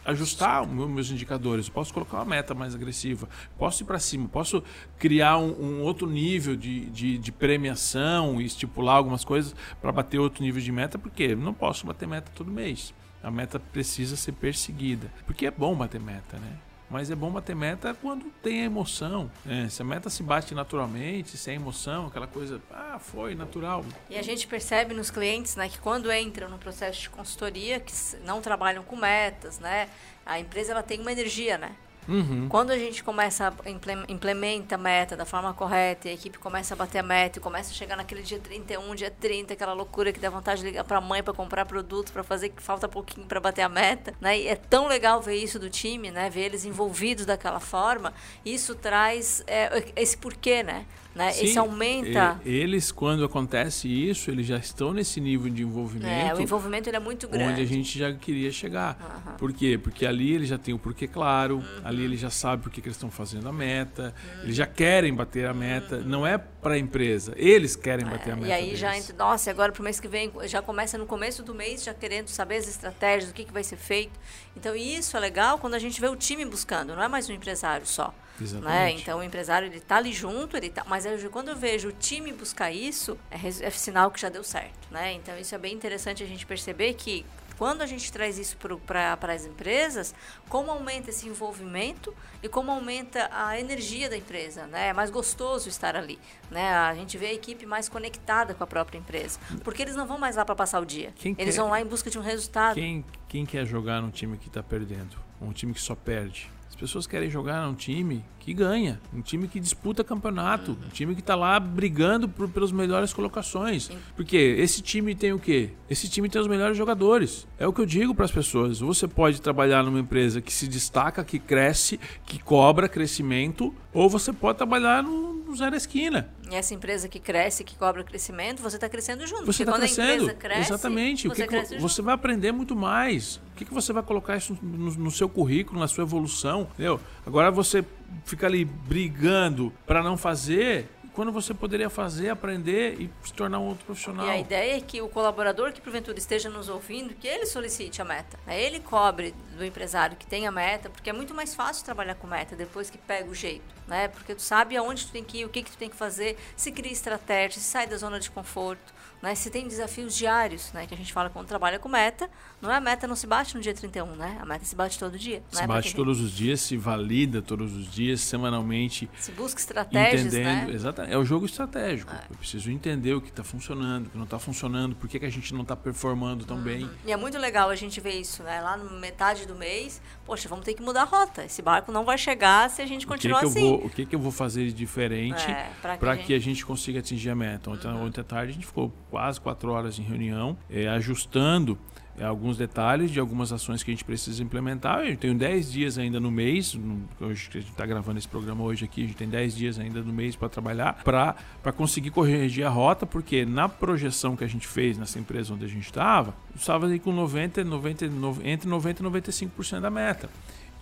[0.04, 4.62] ajustar meus indicadores, posso colocar uma meta mais agressiva, posso ir para cima, posso
[4.98, 10.18] criar um, um outro nível de, de, de premiação e estipular algumas coisas para bater
[10.18, 12.92] outro nível de meta, porque não posso bater meta todo mês.
[13.22, 15.12] A meta precisa ser perseguida.
[15.24, 16.58] Porque é bom bater meta, né?
[16.92, 19.30] Mas é bom bater meta quando tem a emoção.
[19.46, 19.66] né?
[19.70, 23.82] Se a meta se bate naturalmente, sem emoção, aquela coisa, ah, foi natural.
[24.10, 27.92] E a gente percebe nos clientes, né, que quando entram no processo de consultoria, que
[28.26, 29.88] não trabalham com metas, né,
[30.26, 31.74] a empresa ela tem uma energia, né?
[32.08, 32.48] Uhum.
[32.48, 36.38] Quando a gente começa a imple- implementa a meta da forma correta, e a equipe
[36.38, 39.72] começa a bater a meta, e começa a chegar naquele dia 31, dia 30, aquela
[39.72, 42.62] loucura que dá vontade de ligar para a mãe para comprar produto, para fazer que
[42.62, 44.38] falta pouquinho para bater a meta, né?
[44.38, 46.28] E é tão legal ver isso do time, né?
[46.28, 48.12] Ver eles envolvidos daquela forma.
[48.44, 50.86] Isso traz é, esse porquê, né?
[51.14, 51.30] Né?
[51.32, 52.40] Sim, Isso aumenta.
[52.44, 56.96] Eles, quando acontece isso, eles já estão nesse nível de É, envolvimento o envolvimento ele
[56.96, 57.52] é muito grande.
[57.52, 58.98] onde a gente já queria chegar.
[59.26, 59.36] Aham.
[59.36, 59.78] Por quê?
[59.82, 61.64] Porque ali ele já tem o porquê claro, Uhum.
[61.84, 65.12] ali ele já sabe por que que eles estão fazendo a meta, eles já querem
[65.14, 68.44] bater a meta, não é para a empresa, eles querem bater a Uhum.
[68.44, 68.48] É, meta.
[68.48, 69.10] e aí já deles.
[69.10, 72.28] entra, nossa, agora pro mês que vem, já começa no começo do mês já querendo
[72.28, 74.18] saber as estratégias, o que, que vai ser feito.
[74.56, 77.32] Então isso é legal quando a gente vê o time buscando, não é mais um
[77.32, 78.14] empresário só.
[78.38, 78.44] Né?
[78.44, 79.02] Exatamente.
[79.02, 81.92] Então o empresário ele tá ali junto, ele tá, mas eu, quando eu vejo o
[81.92, 84.90] time buscar isso, é, é sinal que já deu certo.
[84.90, 85.12] Né?
[85.14, 87.24] Então isso é bem interessante a gente perceber que
[87.58, 90.14] quando a gente traz isso para as empresas,
[90.48, 94.88] como aumenta esse envolvimento e como aumenta a energia da empresa, né?
[94.88, 96.18] É mais gostoso estar ali,
[96.50, 96.72] né?
[96.72, 100.18] A gente vê a equipe mais conectada com a própria empresa, porque eles não vão
[100.18, 101.12] mais lá para passar o dia.
[101.16, 102.74] Quem eles quer- vão lá em busca de um resultado.
[102.74, 105.16] Quem, quem quer jogar num time que está perdendo?
[105.40, 106.50] Um time que só perde?
[106.82, 111.14] As pessoas querem jogar num time que ganha, um time que disputa campeonato, um time
[111.14, 113.88] que está lá brigando por, pelas melhores colocações.
[114.16, 115.70] Porque esse time tem o quê?
[115.88, 117.46] Esse time tem os melhores jogadores.
[117.56, 118.80] É o que eu digo para as pessoas.
[118.80, 124.32] Você pode trabalhar numa empresa que se destaca, que cresce, que cobra crescimento, ou você
[124.32, 126.28] pode trabalhar no, Zé da Esquina.
[126.50, 129.46] E essa empresa que cresce, que cobra crescimento, você está crescendo junto.
[129.46, 130.12] Você está quando a crescendo.
[130.24, 131.28] empresa cresce, Exatamente.
[131.28, 133.36] você o que que você vai aprender muito mais.
[133.36, 136.68] O que, que você vai colocar isso no, no seu currículo, na sua evolução?
[136.74, 137.00] Entendeu?
[137.26, 137.84] Agora você
[138.24, 143.66] fica ali brigando para não fazer, quando você poderia fazer, aprender e se tornar um
[143.66, 144.26] outro profissional.
[144.26, 148.00] E a ideia é que o colaborador que porventura esteja nos ouvindo, que ele solicite
[148.00, 148.38] a meta.
[148.46, 148.60] né?
[148.60, 152.26] Ele cobre do empresário que tem a meta, porque é muito mais fácil trabalhar com
[152.26, 154.08] meta depois que pega o jeito, né?
[154.08, 156.38] Porque tu sabe aonde tu tem que ir, o que que tu tem que fazer,
[156.56, 159.34] se cria estratégia, se sai da zona de conforto, né?
[159.34, 160.86] Se tem desafios diários, né?
[160.86, 162.28] Que a gente fala quando trabalha com meta,
[162.60, 164.36] não é a meta não se bate no dia 31, né?
[164.40, 165.42] A meta se bate todo dia.
[165.50, 165.66] se né?
[165.66, 170.68] bate Porque todos os dias, se valida todos os dias, semanalmente, Se busca estratégias, entendendo.
[170.68, 170.74] né?
[170.74, 171.14] Exatamente.
[171.14, 172.12] É o jogo estratégico.
[172.28, 175.26] Eu preciso entender o que está funcionando, o que não está funcionando, por que, que
[175.26, 176.90] a gente não está performando tão bem.
[177.06, 178.60] E é muito legal a gente ver isso, né?
[178.60, 181.44] Lá no metade do mês, poxa, vamos ter que mudar a rota.
[181.44, 183.60] Esse barco não vai chegar se a gente que, continuar que assim.
[183.60, 186.38] vou, o que, que eu vou fazer de diferente É, que para a que a
[186.38, 187.70] gente consiga atingir a meta?
[187.70, 191.76] Ontem, ontem à tarde a gente ficou quase quatro horas em reunião, eh, ajustando
[192.18, 195.00] eh, alguns detalhes de algumas ações que a gente precisa implementar.
[195.06, 196.78] Eu tenho 10 dias ainda no mês,
[197.20, 199.78] hoje que a gente está gravando esse programa hoje aqui, a gente tem 10 dias
[199.78, 204.48] ainda no mês para trabalhar, para conseguir corrigir a rota, porque na projeção que a
[204.48, 208.66] gente fez nessa empresa onde a gente estava, estava aí com 90, 90, no- entre
[208.68, 210.30] 90 e 95% da meta.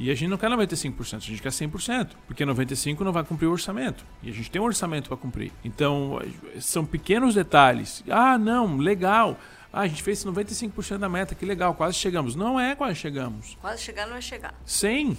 [0.01, 3.47] E a gente não quer 95%, a gente quer 100%, porque 95% não vai cumprir
[3.47, 4.03] o orçamento.
[4.23, 5.53] E a gente tem um orçamento para cumprir.
[5.63, 6.19] Então,
[6.59, 8.03] são pequenos detalhes.
[8.11, 9.39] Ah, não, legal.
[9.71, 12.35] Ah, a gente fez 95% da meta, que legal, quase chegamos.
[12.35, 13.59] Não é quase chegamos.
[13.61, 14.55] Quase chegar não vai chegar.
[14.65, 15.17] 100.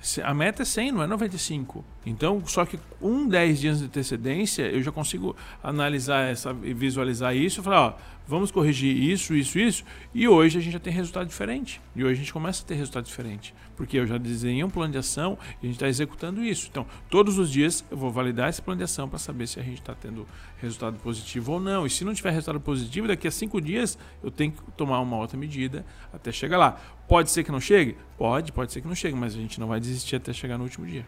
[0.00, 1.84] Se- A meta é 100, não é 95.
[2.04, 7.36] Então, só que um 10 dias de antecedência, eu já consigo analisar essa e visualizar
[7.36, 7.94] isso e falar, ó,
[8.26, 9.84] vamos corrigir isso, isso, isso.
[10.14, 11.80] E hoje a gente já tem resultado diferente.
[11.94, 13.54] E hoje a gente começa a ter resultado diferente.
[13.76, 16.68] Porque eu já desenhei um plano de ação e a gente está executando isso.
[16.70, 19.62] Então, todos os dias eu vou validar esse plano de ação para saber se a
[19.62, 20.26] gente está tendo
[20.58, 21.84] resultado positivo ou não.
[21.84, 25.18] E se não tiver resultado positivo, daqui a cinco dias eu tenho que tomar uma
[25.18, 26.80] outra medida até chegar lá.
[27.06, 27.96] Pode ser que não chegue?
[28.16, 30.64] Pode, pode ser que não chegue, mas a gente não vai desistir até chegar no
[30.64, 31.04] último dia.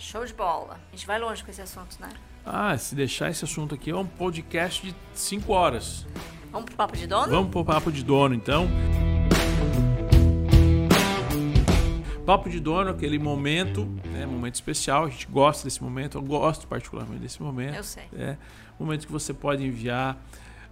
[0.00, 0.80] Show de bola.
[0.90, 2.08] A gente vai longe com esse assunto, né?
[2.44, 6.06] Ah, se deixar esse assunto aqui é um podcast de 5 horas.
[6.50, 7.30] Vamos pro papo de dono?
[7.30, 8.66] Vamos pro papo de dono, então.
[12.24, 15.04] Papo de dono, aquele momento, né, momento especial.
[15.04, 17.74] A gente gosta desse momento, eu gosto particularmente desse momento.
[17.74, 18.04] Eu sei.
[18.16, 18.38] É
[18.78, 20.16] momento que você pode enviar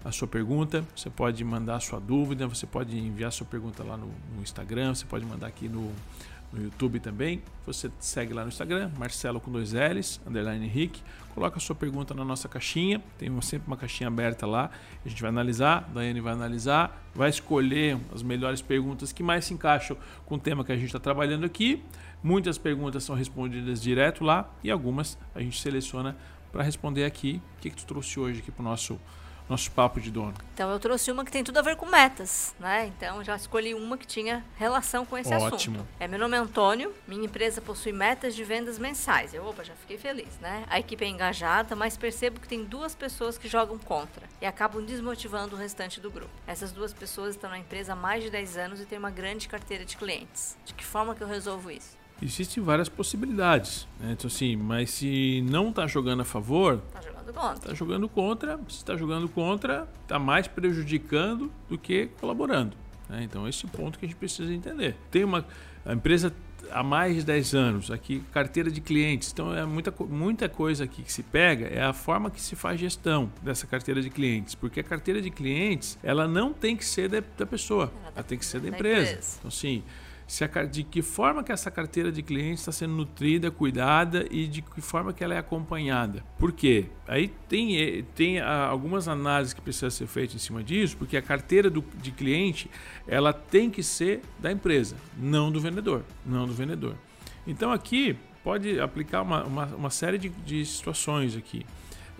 [0.03, 3.85] a sua pergunta, você pode mandar a sua dúvida, você pode enviar a sua pergunta
[3.85, 5.93] lá no, no Instagram, você pode mandar aqui no,
[6.53, 7.43] no YouTube também.
[7.67, 11.03] Você segue lá no Instagram, Marcelo com dois L's, underline Henrique.
[11.35, 13.03] Coloca a sua pergunta na nossa caixinha.
[13.19, 14.71] Tem sempre uma caixinha aberta lá.
[15.05, 19.55] A gente vai analisar, Daiane vai analisar, vai escolher as melhores perguntas que mais se
[19.55, 21.83] encaixam com o tema que a gente está trabalhando aqui.
[22.23, 26.17] Muitas perguntas são respondidas direto lá e algumas a gente seleciona
[26.51, 27.41] para responder aqui.
[27.57, 28.99] O que, que tu trouxe hoje aqui para o nosso,
[29.49, 30.35] nosso papo de dono?
[30.55, 32.87] Então eu trouxe uma que tem tudo a ver com metas, né?
[32.87, 35.77] Então já escolhi uma que tinha relação com esse Ótimo.
[35.79, 35.89] assunto.
[36.01, 39.33] É, meu nome é Antônio, minha empresa possui metas de vendas mensais.
[39.33, 40.65] Eu, opa, já fiquei feliz, né?
[40.69, 44.85] A equipe é engajada, mas percebo que tem duas pessoas que jogam contra e acabam
[44.85, 46.31] desmotivando o restante do grupo.
[46.47, 49.49] Essas duas pessoas estão na empresa há mais de 10 anos e têm uma grande
[49.49, 50.57] carteira de clientes.
[50.65, 51.98] De que forma que eu resolvo isso?
[52.21, 53.87] Existem várias possibilidades.
[54.01, 54.13] Né?
[54.13, 57.55] Então, assim, mas se não está jogando a favor, Tá jogando contra.
[57.59, 58.57] está jogando contra.
[58.69, 62.77] Se está jogando contra, está mais prejudicando do que colaborando.
[63.09, 63.23] né?
[63.23, 64.97] Então, esse é o ponto que a gente precisa entender.
[65.11, 65.47] Tem uma
[65.87, 66.35] a empresa
[66.71, 69.31] há mais de 10 anos, aqui carteira de clientes.
[69.33, 72.79] Então, é muita, muita coisa aqui que se pega é a forma que se faz
[72.81, 74.55] gestão dessa carteira de clientes.
[74.55, 78.23] Porque a carteira de clientes, ela não tem que ser da, da pessoa, Ela ela
[78.25, 79.13] tem que ser da da empresa.
[79.13, 79.37] empresa.
[79.39, 79.83] Então, assim,
[80.29, 84.47] se a, de que forma que essa carteira de clientes está sendo nutrida, cuidada e
[84.47, 86.23] de que forma que ela é acompanhada.
[86.39, 86.85] Por quê?
[87.07, 91.17] Aí tem, eh, tem ah, algumas análises que precisam ser feitas em cima disso, porque
[91.17, 92.71] a carteira do, de cliente
[93.07, 96.95] ela tem que ser da empresa, não do vendedor, não do vendedor.
[97.47, 98.15] Então aqui
[98.45, 101.65] pode aplicar uma, uma, uma série de, de situações aqui.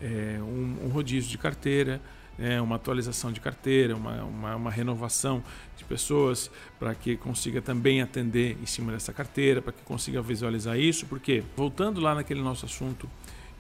[0.01, 2.01] É, um, um rodízio de carteira,
[2.39, 5.43] é, uma atualização de carteira, uma, uma, uma renovação
[5.77, 10.79] de pessoas para que consiga também atender em cima dessa carteira, para que consiga visualizar
[10.79, 13.09] isso, porque voltando lá naquele nosso assunto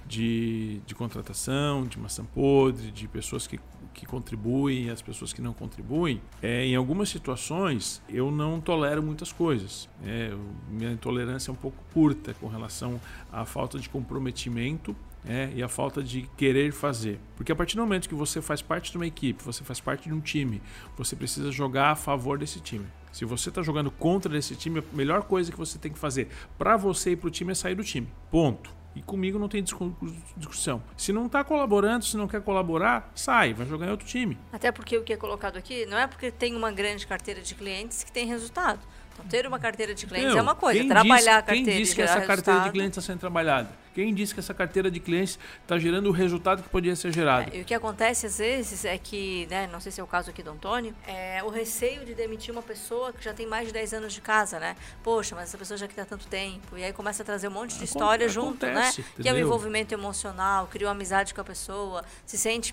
[0.07, 3.61] de, de contratação, de maçã podre, de pessoas que,
[3.93, 9.03] que contribuem e as pessoas que não contribuem, é, em algumas situações eu não tolero
[9.03, 9.89] muitas coisas.
[10.05, 10.35] É,
[10.71, 12.99] minha intolerância é um pouco curta com relação
[13.31, 17.19] à falta de comprometimento é, e a falta de querer fazer.
[17.37, 20.09] Porque a partir do momento que você faz parte de uma equipe, você faz parte
[20.09, 20.61] de um time,
[20.97, 22.87] você precisa jogar a favor desse time.
[23.13, 26.29] Se você está jogando contra esse time, a melhor coisa que você tem que fazer
[26.59, 28.09] para você e para o time é sair do time.
[28.31, 28.77] Ponto.
[28.95, 29.95] E comigo não tem discu-
[30.37, 30.83] discussão.
[30.97, 34.37] Se não está colaborando, se não quer colaborar, sai, vai jogar em outro time.
[34.53, 37.55] Até porque o que é colocado aqui não é porque tem uma grande carteira de
[37.55, 38.81] clientes que tem resultado.
[39.13, 41.77] Então, ter uma carteira de clientes Meu, é uma coisa, trabalhar disse- a carteira Quem
[41.83, 43.71] disse que essa carteira de resultado- clientes está sendo trabalhada?
[43.99, 47.51] Quem disse que essa carteira de clientes está gerando o resultado que podia ser gerado?
[47.53, 50.07] É, e o que acontece às vezes é que, né, não sei se é o
[50.07, 53.67] caso aqui do Antônio, é o receio de demitir uma pessoa que já tem mais
[53.67, 54.77] de 10 anos de casa, né?
[55.03, 56.79] Poxa, mas essa pessoa já está tanto tempo.
[56.79, 58.73] E aí começa a trazer um monte de Aconte- história junto, né?
[58.73, 59.47] acontece, Que é o entendeu?
[59.47, 62.73] envolvimento emocional, criou amizade com a pessoa, se sente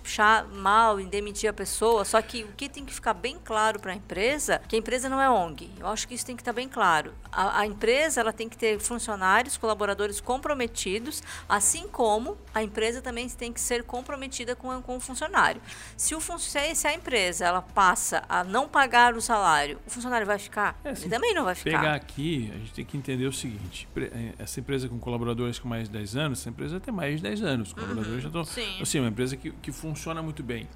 [0.53, 2.05] mal em demitir a pessoa.
[2.05, 5.09] Só que o que tem que ficar bem claro para a empresa, que a empresa
[5.09, 5.71] não é ONG.
[5.79, 7.15] Eu acho que isso tem que estar bem claro.
[7.31, 11.14] A, a empresa ela tem que ter funcionários, colaboradores comprometidos,
[11.47, 15.61] assim como a empresa também tem que ser comprometida com, com o funcionário.
[15.97, 20.25] Se, o fun se a empresa ela passa a não pagar o salário, o funcionário
[20.25, 20.79] vai ficar?
[20.83, 21.79] É, Ele também não vai ficar.
[21.79, 25.67] Pegar aqui, a gente tem que entender o seguinte: eh, essa empresa com colaboradores com
[25.67, 27.67] mais de 10 anos, essa empresa tem mais de 10 anos.
[27.69, 28.41] Os colaboradores já estão.
[28.41, 28.47] Uhum.
[28.47, 28.81] sim.
[28.81, 30.67] Assim, uma empresa que, que funciona muito bem.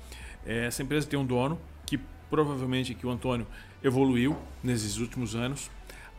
[0.46, 2.00] Eh, essa empresa tem um dono que
[2.30, 3.48] provavelmente que o Antônio
[3.84, 5.70] evoluiu nesses últimos anos.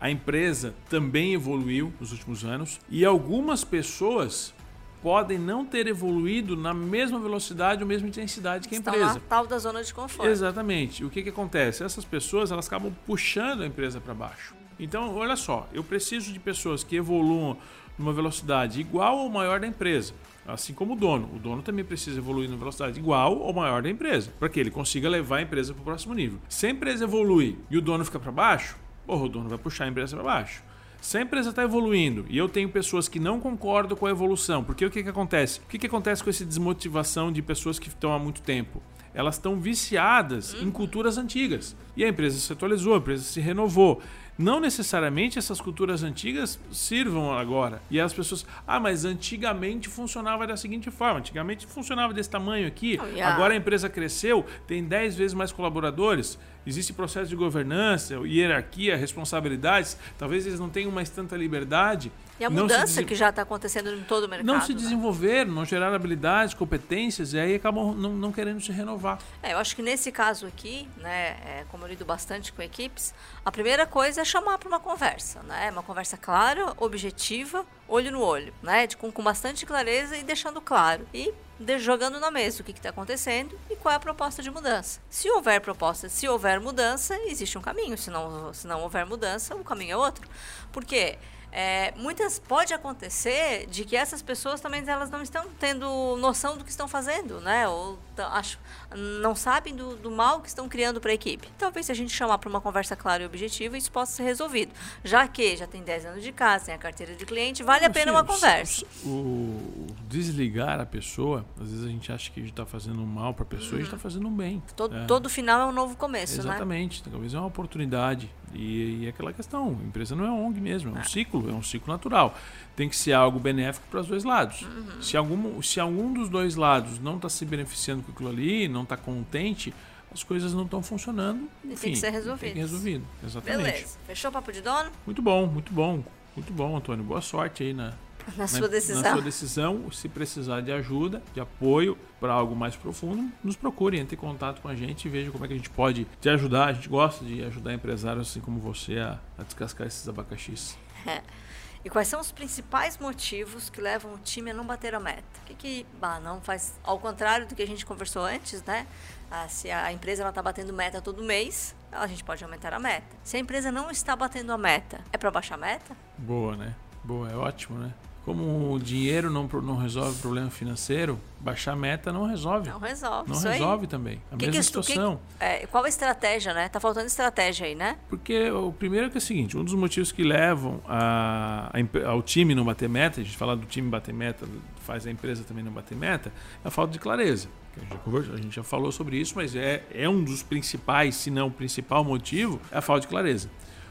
[0.01, 2.81] A empresa também evoluiu nos últimos anos.
[2.89, 4.55] E algumas pessoas
[5.03, 9.15] podem não ter evoluído na mesma velocidade ou mesma intensidade que a Estão empresa.
[9.15, 10.29] na tal da zona de conforto.
[10.29, 11.05] Exatamente.
[11.05, 11.85] O que, que acontece?
[11.85, 14.55] Essas pessoas elas acabam puxando a empresa para baixo.
[14.79, 17.59] Então, olha só, eu preciso de pessoas que evoluam
[17.99, 20.15] numa velocidade igual ou maior da empresa.
[20.47, 21.29] Assim como o dono.
[21.35, 24.71] O dono também precisa evoluir numa velocidade igual ou maior da empresa, para que ele
[24.71, 26.39] consiga levar a empresa para o próximo nível.
[26.49, 28.77] Se a empresa evolui e o dono fica para baixo,
[29.11, 30.63] porra, o dono vai puxar a empresa para baixo.
[31.01, 34.63] Se a empresa está evoluindo e eu tenho pessoas que não concordam com a evolução,
[34.63, 35.59] porque o que, que acontece?
[35.59, 38.81] O que, que acontece com essa desmotivação de pessoas que estão há muito tempo?
[39.13, 41.75] Elas estão viciadas em culturas antigas.
[41.97, 44.01] E a empresa se atualizou, a empresa se renovou.
[44.39, 47.83] Não necessariamente essas culturas antigas sirvam agora.
[47.91, 52.99] E as pessoas, ah, mas antigamente funcionava da seguinte forma: antigamente funcionava desse tamanho aqui,
[53.15, 58.15] e a- agora a empresa cresceu, tem 10 vezes mais colaboradores, existe processo de governança,
[58.27, 59.97] hierarquia, responsabilidades.
[60.19, 62.11] Talvez eles não tenham mais tanta liberdade.
[62.39, 64.47] E a se mudança desen- que já está acontecendo em todo o mercado.
[64.47, 64.79] não se né?
[64.81, 69.19] desenvolveram, não geraram habilidades, competências, e aí acabam não, não querendo se renovar.
[69.43, 73.13] É, eu acho que nesse caso aqui, né, é, como eu lido bastante com equipes,
[73.45, 75.71] a primeira coisa é chamar para uma conversa, né?
[75.71, 78.87] Uma conversa clara, objetiva, olho no olho, né?
[78.87, 81.07] De, com, com bastante clareza e deixando claro.
[81.13, 84.51] E de- jogando na mesa o que está acontecendo e qual é a proposta de
[84.51, 85.01] mudança.
[85.11, 87.99] Se houver proposta, se houver mudança, existe um caminho.
[87.99, 90.27] Se não, se não houver mudança, o caminho é outro.
[90.73, 91.19] Por quê?
[91.53, 96.63] É, muitas pode acontecer de que essas pessoas também elas não estão tendo noção do
[96.63, 97.67] que estão fazendo, né?
[97.67, 98.57] Ou acho,
[98.97, 101.49] não sabem do, do mal que estão criando para a equipe.
[101.59, 104.73] Talvez se a gente chamar para uma conversa clara e objetiva, isso possa ser resolvido.
[105.05, 107.89] Já que já tem 10 anos de casa, tem a carteira de cliente, vale a
[107.89, 108.85] Assim, pena uma o- conversa.
[109.05, 113.01] O, o desligar a pessoa, às vezes a gente acha que a gente está fazendo
[113.01, 114.63] um mal para a pessoa e a gente está fazendo um bem.
[114.77, 115.05] Todo, É.
[115.07, 116.49] todo final é um novo começo, né?
[116.51, 118.29] Exatamente, talvez é uma oportunidade.
[118.53, 121.53] E, e é aquela questão, a empresa não é ONG mesmo, é um ciclo, é
[121.53, 122.35] um ciclo natural.
[122.75, 124.63] Tem que ser algo benéfico para os dois lados.
[124.63, 125.01] Uhum.
[125.01, 128.80] Se, algum, se algum dos dois lados não está se beneficiando com aquilo ali, não
[128.83, 129.73] está contente,
[130.13, 131.49] as coisas não estão funcionando.
[131.63, 132.53] tem Enfim, que ser Tem resolvidas.
[132.53, 133.63] que resolvido, exatamente.
[133.63, 133.99] Beleza.
[134.07, 134.91] Fechou o papo de dono?
[135.07, 136.03] Muito bom, muito bom.
[136.35, 137.05] Muito bom, Antônio.
[137.05, 137.93] Boa sorte aí na,
[138.37, 139.03] na sua decisão.
[139.03, 143.99] Na sua decisão, se precisar de ajuda, de apoio para algo mais profundo, nos procure,
[143.99, 146.29] entre em contato com a gente e veja como é que a gente pode te
[146.29, 146.69] ajudar.
[146.69, 150.77] A gente gosta de ajudar empresários assim como você a, a descascar esses abacaxis.
[151.83, 155.23] E quais são os principais motivos que levam o time a não bater a meta?
[155.43, 158.87] O que, que bah, não faz ao contrário do que a gente conversou antes, né?
[159.31, 163.17] Ah, se a empresa está batendo meta todo mês, a gente pode aumentar a meta.
[163.25, 165.97] Se a empresa não está batendo a meta, é para baixar a meta?
[166.19, 166.75] Boa, né?
[167.03, 167.95] Boa, é ótimo, né?
[168.31, 172.71] Como o dinheiro não, não resolve o problema financeiro, baixar a meta não resolve.
[172.71, 173.29] Não resolve.
[173.29, 173.89] Não resolve aí.
[173.89, 174.23] também.
[174.31, 175.21] A que mesma que, situação.
[175.37, 176.69] Que, é, qual a estratégia, né?
[176.69, 177.99] Tá faltando estratégia aí, né?
[178.09, 182.09] Porque o primeiro é que é o seguinte: um dos motivos que levam a, a,
[182.09, 185.43] ao time não bater meta, a gente fala do time bater meta, faz a empresa
[185.43, 186.33] também não bater meta,
[186.65, 187.49] é a falta de clareza.
[187.77, 190.41] A gente, já conversou, a gente já falou sobre isso, mas é, é um dos
[190.41, 193.51] principais, se não o principal motivo, é a falta de clareza.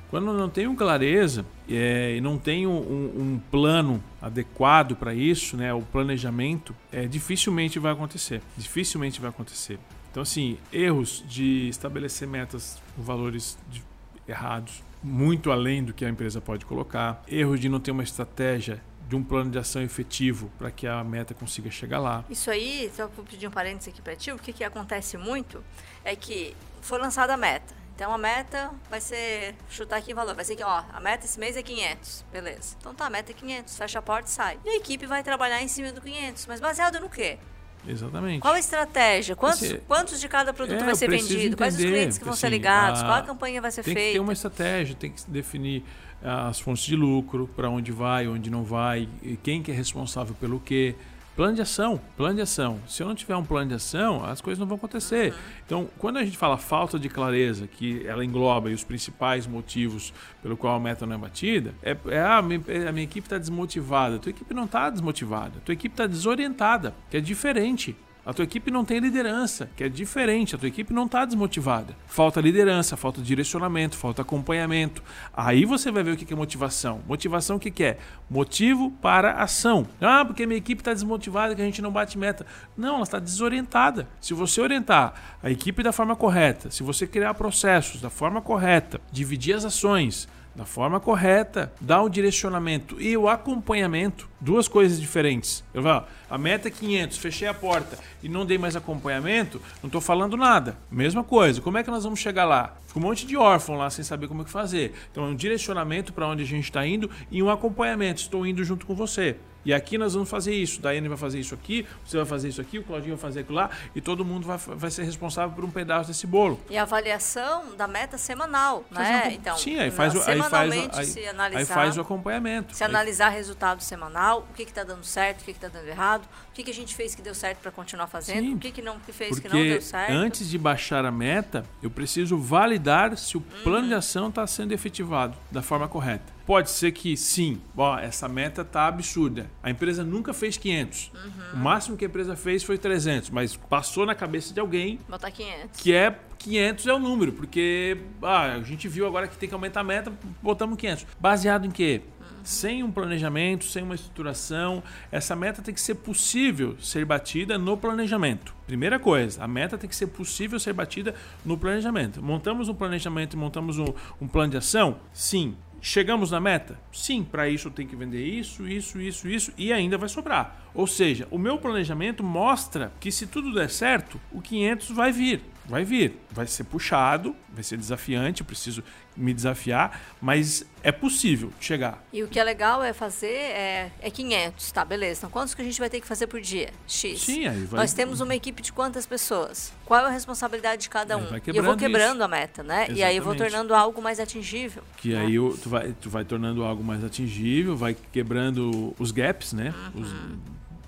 [0.10, 5.72] Quando não tenho clareza é, e não tenho um, um plano adequado para isso, né,
[5.74, 8.41] o planejamento, é, dificilmente vai acontecer.
[8.58, 9.78] Dificilmente vai acontecer.
[10.10, 13.84] Então, assim, erros de estabelecer metas com valores de,
[14.28, 18.82] errados, muito além do que a empresa pode colocar, erros de não ter uma estratégia
[19.08, 22.24] de um plano de ação efetivo para que a meta consiga chegar lá.
[22.30, 25.63] Isso aí, só vou pedir um parênteses aqui para ti, o que, que acontece muito
[26.04, 27.79] é que foi lançada a meta.
[28.00, 31.26] Então a meta vai ser, chutar aqui em valor, vai ser que, ó, a meta
[31.26, 32.78] esse mês é 500, beleza.
[32.80, 34.58] Então tá, a meta é 500, fecha a porta e sai.
[34.64, 37.38] E a equipe vai trabalhar em cima do 500, mas baseado no quê?
[37.86, 38.40] Exatamente.
[38.40, 39.36] Qual a estratégia?
[39.36, 41.34] Quantos, Você, quantos de cada produto é, vai ser vendido?
[41.34, 43.02] Entender, Quais os clientes que vão assim, ser ligados?
[43.02, 44.00] A, Qual a campanha vai ser tem feita?
[44.00, 45.84] Tem que ter uma estratégia, tem que definir
[46.24, 49.10] as fontes de lucro, para onde vai, onde não vai,
[49.44, 50.96] quem que é responsável pelo quê.
[51.39, 52.82] Plano de ação, plano de ação.
[52.86, 55.34] Se eu não tiver um plano de ação, as coisas não vão acontecer.
[55.65, 60.58] Então, quando a gente fala falta de clareza, que ela engloba os principais motivos pelo
[60.58, 63.38] qual a meta não é batida, é, é ah, a, minha, a minha equipe está
[63.38, 64.19] desmotivada.
[64.19, 67.95] Tua equipe não está desmotivada, tua equipe está desorientada, que é diferente.
[68.25, 70.53] A tua equipe não tem liderança, que é diferente.
[70.53, 71.95] A tua equipe não está desmotivada.
[72.05, 75.01] Falta liderança, falta direcionamento, falta acompanhamento.
[75.36, 77.01] Aí você vai ver o que é motivação.
[77.08, 77.97] Motivação o que é?
[78.29, 79.88] Motivo para ação.
[80.01, 82.45] Ah, porque minha equipe está desmotivada, que a gente não bate meta.
[82.77, 84.08] Não, ela está desorientada.
[84.19, 88.99] Se você orientar a equipe da forma correta, se você criar processos da forma correta,
[89.12, 95.64] dividir as ações, da forma correta, dar o direcionamento e o acompanhamento, duas coisas diferentes.
[95.74, 99.88] Eu vou, a meta é 500, fechei a porta e não dei mais acompanhamento, não
[99.88, 100.78] estou falando nada.
[100.92, 102.76] Mesma coisa, como é que nós vamos chegar lá?
[102.88, 104.94] Fica um monte de órfão lá sem saber como é que fazer.
[105.12, 108.22] Então é um direcionamento para onde a gente está indo e um acompanhamento.
[108.22, 109.38] Estou indo junto com você.
[109.65, 110.82] E aqui nós vamos fazer isso.
[110.82, 113.56] Daiane vai fazer isso aqui, você vai fazer isso aqui, o Claudinho vai fazer aquilo
[113.56, 116.60] lá, e todo mundo vai, vai ser responsável por um pedaço desse bolo.
[116.69, 119.26] E a avaliação da meta semanal, né?
[119.28, 122.76] Um, então, sim, aí faz, o, aí faz, aí, analisar, aí faz o acompanhamento.
[122.76, 126.54] Se analisar resultado semanal, o que está dando certo, o que está dando errado, o
[126.54, 128.82] que, que a gente fez que deu certo para continuar fazendo, sim, o que, que
[128.82, 130.12] não que fez que não deu certo.
[130.12, 133.88] Antes de baixar a meta, eu preciso validar se o plano uhum.
[133.89, 136.38] de ação está sendo efetivado da forma correta.
[136.50, 139.52] Pode ser que sim, ó, essa meta tá absurda.
[139.62, 141.12] A empresa nunca fez 500.
[141.14, 141.32] Uhum.
[141.54, 145.30] O máximo que a empresa fez foi 300, mas passou na cabeça de alguém botar
[145.30, 145.80] 500.
[145.80, 149.54] Que é 500 é o número, porque ah, a gente viu agora que tem que
[149.54, 151.06] aumentar a meta, botamos 500.
[151.20, 152.02] Baseado em quê?
[152.20, 152.26] Uhum.
[152.44, 154.82] Sem um planejamento, sem uma estruturação,
[155.12, 158.56] essa meta tem que ser possível ser batida no planejamento.
[158.66, 161.14] Primeira coisa, a meta tem que ser possível ser batida
[161.46, 162.24] no planejamento.
[162.24, 164.98] Montamos um planejamento e montamos um, um plano de ação?
[165.14, 165.56] Sim.
[165.82, 166.80] Chegamos na meta?
[166.92, 170.70] Sim, para isso eu tenho que vender isso, isso, isso, isso e ainda vai sobrar.
[170.74, 175.42] Ou seja, o meu planejamento mostra que se tudo der certo, o 500 vai vir
[175.69, 178.84] vai vir, vai ser puxado, vai ser desafiante, eu preciso
[179.15, 182.03] me desafiar, mas é possível chegar.
[182.12, 185.19] E o que é legal é fazer é, é 500, tá, beleza.
[185.19, 186.71] Então quantos que a gente vai ter que fazer por dia?
[186.88, 187.21] X.
[187.21, 187.82] Sim, aí vai...
[187.82, 189.71] Nós temos uma equipe de quantas pessoas?
[189.86, 191.27] Qual é a responsabilidade de cada um?
[191.53, 192.23] E eu vou quebrando isso.
[192.23, 192.75] a meta, né?
[192.75, 192.99] Exatamente.
[192.99, 194.84] E aí eu vou tornando algo mais atingível.
[194.97, 195.21] Que né?
[195.21, 199.73] aí tu vai, tu vai tornando algo mais atingível, vai quebrando os gaps, né?
[199.93, 200.01] Uhum.
[200.01, 200.13] Os,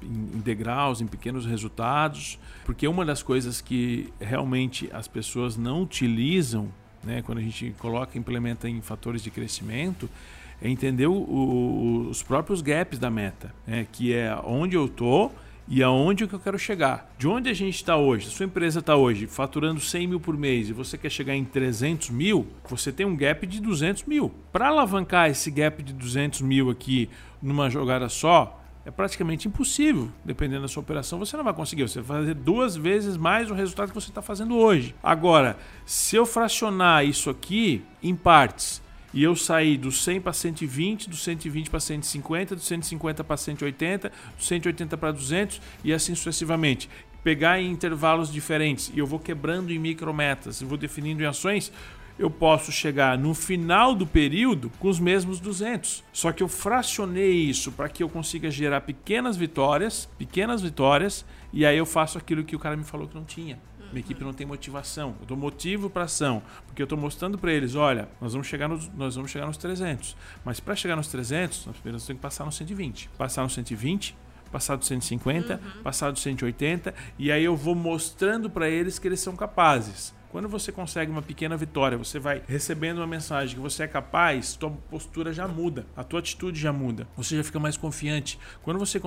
[0.04, 6.70] em, degraus, em pequenos resultados, porque uma das coisas que realmente as pessoas não utilizam,
[7.04, 10.10] né, quando a gente coloca, implementa em fatores de crescimento,
[10.62, 15.34] é entender o, o, os próprios gaps da meta, né, que é onde eu estou
[15.68, 17.14] e aonde que eu quero chegar.
[17.18, 20.38] De onde a gente está hoje, a sua empresa está hoje faturando 100 mil por
[20.38, 24.32] mês e você quer chegar em 300 mil, você tem um gap de 200 mil.
[24.52, 27.10] Para alavancar esse gap de 200 mil aqui
[27.42, 31.84] numa jogada só, é praticamente impossível, dependendo da sua operação, você não vai conseguir.
[31.84, 34.96] Você vai fazer duas vezes mais o resultado que você está fazendo hoje.
[35.04, 38.82] Agora, se eu fracionar isso aqui em partes
[39.14, 44.10] e eu sair do 100 para 120, do 120 para 150, do 150 para 180,
[44.10, 46.90] do 180 para 200 e assim sucessivamente.
[47.24, 51.72] Pegar em intervalos diferentes e eu vou quebrando em micrometas, eu vou definindo em ações,
[52.18, 56.04] eu posso chegar no final do período com os mesmos 200.
[56.14, 61.66] Só que eu fracionei isso para que eu consiga gerar pequenas vitórias, pequenas vitórias, e
[61.66, 63.60] aí eu faço aquilo que o cara me falou que não tinha.
[63.92, 65.16] Minha equipe não tem motivação.
[65.20, 68.68] Eu dou motivo para ação, porque eu estou mostrando para eles, olha, nós vamos chegar
[68.68, 70.16] nos, nós vamos chegar nos 300.
[70.46, 73.10] Mas para chegar nos 300, nós primeiro temos que passar no 120.
[73.18, 74.16] Passar no 120,
[74.52, 75.84] passar do 150, uhum.
[75.84, 80.14] passar do 180, e aí eu vou mostrando para eles que eles são capazes.
[80.32, 84.56] Quando você consegue uma pequena vitória, você vai recebendo uma mensagem que você é capaz,
[84.56, 88.40] tua postura já muda, a tua atitude já muda, você já fica mais confiante.
[88.64, 89.00] Quando você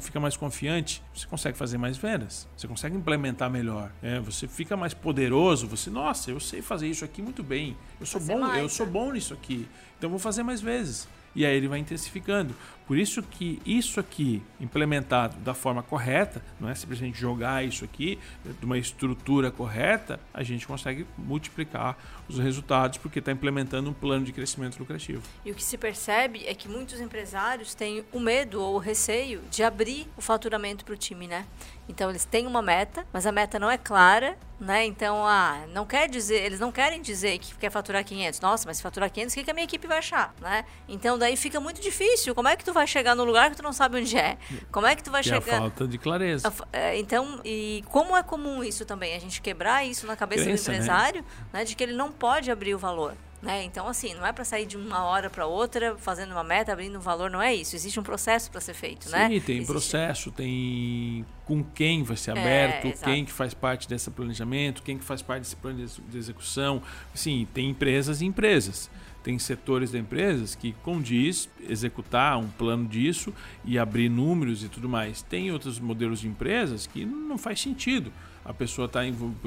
[0.00, 4.76] fica mais confiante, você consegue fazer mais vendas, você consegue implementar melhor, é, você fica
[4.76, 5.66] mais poderoso.
[5.66, 8.68] Você, nossa, eu sei fazer isso aqui muito bem, eu sou fazer bom, mais, eu
[8.68, 8.92] sou né?
[8.92, 9.66] bom nisso aqui,
[9.96, 12.54] então vou fazer mais vezes e aí ele vai intensificando.
[12.86, 18.18] Por isso que isso aqui, implementado da forma correta, não é simplesmente jogar isso aqui
[18.44, 24.24] de uma estrutura correta, a gente consegue multiplicar os resultados porque está implementando um plano
[24.24, 25.22] de crescimento lucrativo.
[25.44, 29.40] E o que se percebe é que muitos empresários têm o medo ou o receio
[29.50, 31.44] de abrir o faturamento para o time, né?
[31.88, 34.84] Então eles têm uma meta, mas a meta não é clara, né?
[34.84, 38.40] Então, ah, não quer dizer, eles não querem dizer que quer faturar 500.
[38.40, 40.64] Nossa, mas se faturar 500, o que, que a minha equipe vai achar, né?
[40.88, 42.34] Então daí fica muito difícil.
[42.34, 44.38] Como é que tu vai chegar no lugar que tu não sabe onde é?
[44.70, 45.56] Como é que tu vai que chegar?
[45.56, 46.52] É falta de clareza.
[46.72, 50.64] É, então, e como é comum isso também, a gente quebrar isso na cabeça Crença,
[50.64, 50.76] do né?
[50.76, 51.22] empresário,
[51.52, 51.60] né?
[51.60, 51.64] né?
[51.64, 53.14] De que ele não pode abrir o valor.
[53.42, 53.64] Né?
[53.64, 56.96] Então, assim, não é para sair de uma hora para outra fazendo uma meta, abrindo
[56.96, 57.76] um valor, não é isso.
[57.76, 59.28] Existe um processo para ser feito, Sim, né?
[59.28, 59.72] Sim, tem Existe...
[59.72, 64.82] processo, tem com quem vai ser é, aberto, é, quem que faz parte desse planejamento,
[64.82, 66.82] quem que faz parte desse plano de execução.
[67.14, 68.90] Sim, tem empresas e empresas.
[69.26, 74.88] Tem setores da empresas que condiz executar um plano disso e abrir números e tudo
[74.88, 75.20] mais.
[75.20, 78.12] Tem outros modelos de empresas que não faz sentido.
[78.44, 79.00] A pessoa tá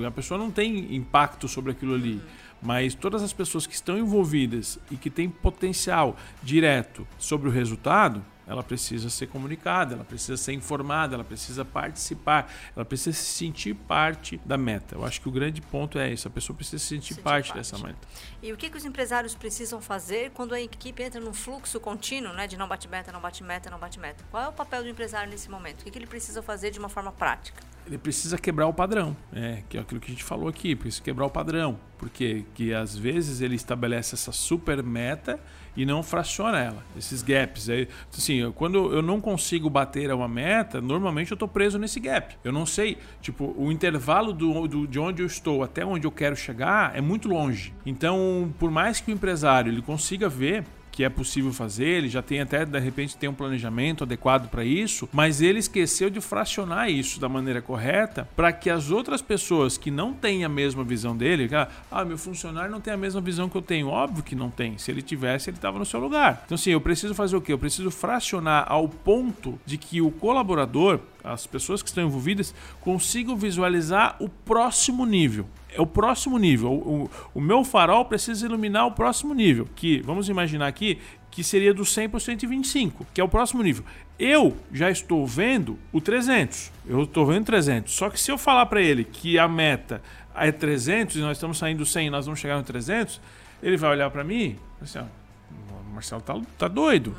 [0.05, 2.21] a pessoa não tem impacto sobre aquilo ali.
[2.61, 8.21] Mas todas as pessoas que estão envolvidas e que têm potencial direto sobre o resultado,
[8.49, 13.75] ela precisa ser comunicada, ela precisa ser informada, ela precisa participar, ela precisa se sentir
[13.75, 14.95] parte da meta.
[14.95, 17.49] Eu acho que o grande ponto é isso, a pessoa precisa se sentir, sentir parte,
[17.49, 17.99] parte, dessa meta.
[18.41, 22.33] E o que, que os empresários precisam fazer quando a equipe entra num fluxo contínuo,
[22.33, 24.25] né, de não bate meta, não bate meta, não bate meta?
[24.31, 25.81] Qual é o papel do empresário nesse momento?
[25.81, 27.61] O que, que ele precisa fazer de uma forma prática?
[27.89, 31.03] Ele precisa quebrar o padrão, é, que é aquilo que a gente falou aqui, precisa
[31.03, 35.39] quebrar o padrão, porque que às vezes ele estabelece essa super meta
[35.75, 37.67] e não fraciona ela, esses gaps.
[37.67, 42.35] Aí, assim, quando eu não consigo bater uma meta, normalmente eu estou preso nesse gap.
[42.43, 46.11] Eu não sei, tipo, o intervalo do, do, de onde eu estou até onde eu
[46.11, 47.73] quero chegar é muito longe.
[47.85, 52.21] Então, por mais que o empresário ele consiga ver que é possível fazer, ele já
[52.21, 56.89] tem até, de repente, tem um planejamento adequado para isso, mas ele esqueceu de fracionar
[56.89, 61.15] isso da maneira correta para que as outras pessoas que não têm a mesma visão
[61.15, 61.49] dele,
[61.91, 63.87] ah, meu funcionário não tem a mesma visão que eu tenho.
[63.87, 64.77] Óbvio que não tem.
[64.77, 66.43] Se ele tivesse, ele estava no seu lugar.
[66.45, 67.53] Então, assim, eu preciso fazer o quê?
[67.53, 73.35] Eu preciso fracionar ao ponto de que o colaborador, as pessoas que estão envolvidas, consigam
[73.35, 76.71] visualizar o próximo nível é o próximo nível.
[76.71, 80.99] O, o, o, meu farol precisa iluminar o próximo nível, que vamos imaginar aqui
[81.29, 83.85] que seria do 100 para o 125, que é o próximo nível.
[84.17, 86.71] Eu já estou vendo o 300.
[86.87, 87.93] Eu estou vendo 300.
[87.93, 90.01] Só que se eu falar para ele que a meta
[90.35, 93.21] é 300 e nós estamos saindo do 100 e nós vamos chegar no 300,
[93.61, 97.15] ele vai olhar para mim e assim, ó, o Marcelo tá, tá doido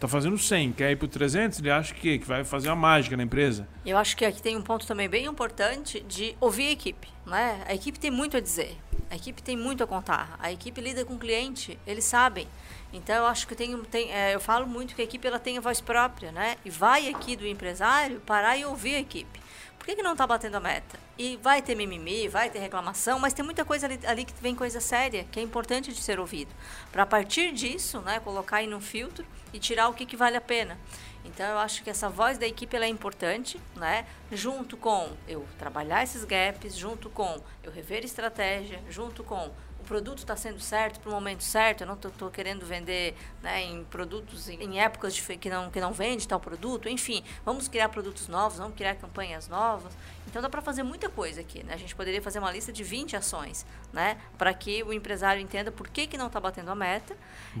[0.00, 3.16] tá fazendo 100, quer ir pro 300, ele acha que, que vai fazer uma mágica
[3.18, 3.68] na empresa.
[3.84, 7.62] Eu acho que aqui tem um ponto também bem importante de ouvir a equipe, né?
[7.68, 8.78] A equipe tem muito a dizer,
[9.10, 12.48] a equipe tem muito a contar, a equipe lida com o cliente, eles sabem.
[12.92, 15.58] Então eu acho que tem, tem é, eu falo muito que a equipe ela tem
[15.58, 16.56] a voz própria, né?
[16.64, 19.39] E vai aqui do empresário parar e ouvir a equipe.
[19.80, 21.00] Por que, que não está batendo a meta?
[21.16, 24.54] E vai ter mimimi, vai ter reclamação, mas tem muita coisa ali, ali que vem
[24.54, 26.54] coisa séria, que é importante de ser ouvido.
[26.92, 29.24] Para a partir disso, né, colocar aí no filtro
[29.54, 30.78] e tirar o que, que vale a pena.
[31.24, 34.04] Então eu acho que essa voz da equipe é importante, né?
[34.30, 39.50] Junto com eu trabalhar esses gaps, junto com eu rever estratégia, junto com
[39.90, 43.12] produto está sendo certo para o momento certo, eu não estou querendo vender
[43.42, 47.24] né, em produtos em, em épocas de, que, não, que não vende tal produto, enfim,
[47.44, 49.92] vamos criar produtos novos, vamos criar campanhas novas.
[50.30, 51.64] Então dá para fazer muita coisa aqui.
[51.64, 51.74] Né?
[51.74, 54.16] A gente poderia fazer uma lista de 20 ações, né?
[54.38, 57.16] Para que o empresário entenda por que, que não está batendo a meta.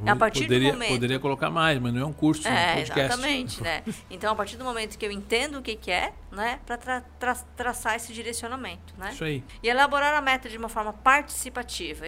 [0.06, 0.90] a partir poderia, do momento.
[0.90, 3.00] Poderia colocar mais, mas não é um curso, é, um podcast.
[3.00, 3.82] Exatamente, né?
[4.08, 6.60] Então, a partir do momento que eu entendo o que, que é, né?
[6.64, 8.94] Para tra tra traçar esse direcionamento.
[8.96, 9.10] Né?
[9.12, 9.42] Isso aí.
[9.62, 12.04] E elaborar a meta de uma forma participativa.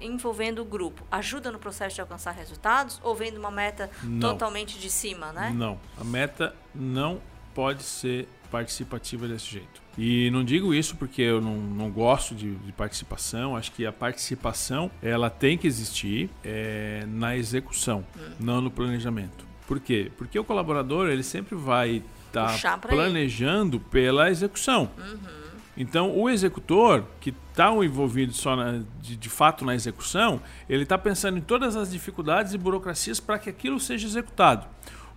[0.00, 4.30] Envolvendo o grupo, ajuda no processo de alcançar resultados ou vem de uma meta não.
[4.30, 5.52] totalmente de cima, né?
[5.54, 7.20] Não, a meta não
[7.54, 9.82] pode ser participativa desse jeito.
[9.96, 13.56] E não digo isso porque eu não, não gosto de, de, participação.
[13.56, 18.30] Acho que a participação ela tem que existir é, na execução, hum.
[18.40, 19.44] não no planejamento.
[19.66, 20.10] Por quê?
[20.16, 23.86] Porque o colaborador ele sempre vai estar tá planejando ele.
[23.90, 24.90] pela execução.
[24.98, 25.44] Uhum.
[25.76, 30.96] Então, o executor, que está envolvido só na, de, de, fato na execução, ele está
[30.96, 34.66] pensando em todas as dificuldades e burocracias para que aquilo seja executado.